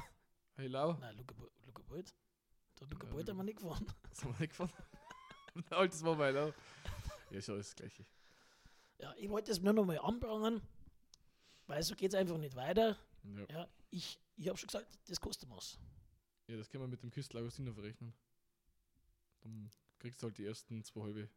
[0.54, 0.92] Hey Lau.
[0.94, 2.14] nein, Luca, Bo- Luca Bolt.
[2.78, 3.84] Der Luca Bolt haben wir nicht gefahren.
[4.10, 4.72] Das haben wir nicht gefahren.
[5.70, 6.52] Altes war bei Lau.
[7.30, 8.06] Ja, ist alles das Gleiche.
[9.00, 10.62] Ja, ich wollte es nur noch mal anbringen,
[11.66, 12.96] weil so geht es einfach nicht weiter.
[13.24, 13.46] Ja.
[13.50, 15.76] Ja, ich, ich habe schon gesagt, das kostet was.
[16.46, 18.14] Ja, das können wir mit dem Küstler Augustiner verrechnen.
[19.40, 21.28] Dann kriegst du halt die ersten zwei halbe.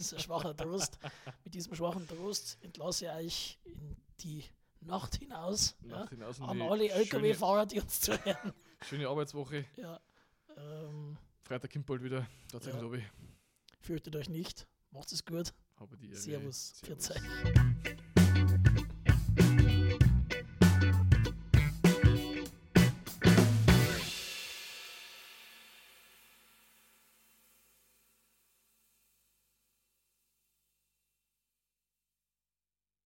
[0.12, 0.98] Ein schwacher Trost.
[1.44, 4.44] Mit diesem schwachen Trost entlasse ich euch in die
[4.80, 5.76] Nacht hinaus.
[5.82, 8.52] Ja, Nacht hinaus und an alle LKW-Fahrer, die uns zuhören.
[8.82, 9.64] schöne Arbeitswoche.
[9.76, 10.00] Ja,
[10.56, 12.26] ähm, Freitag kommt bald wieder.
[12.50, 12.96] Tatsächlich Ja.
[12.96, 13.04] ja.
[13.80, 14.66] fürchtet euch nicht.
[14.90, 15.52] Macht es gut.
[15.76, 16.16] Habe die Ehre.
[16.16, 16.78] Servus.
[16.78, 17.04] Servus.
[17.06, 17.96] Servus.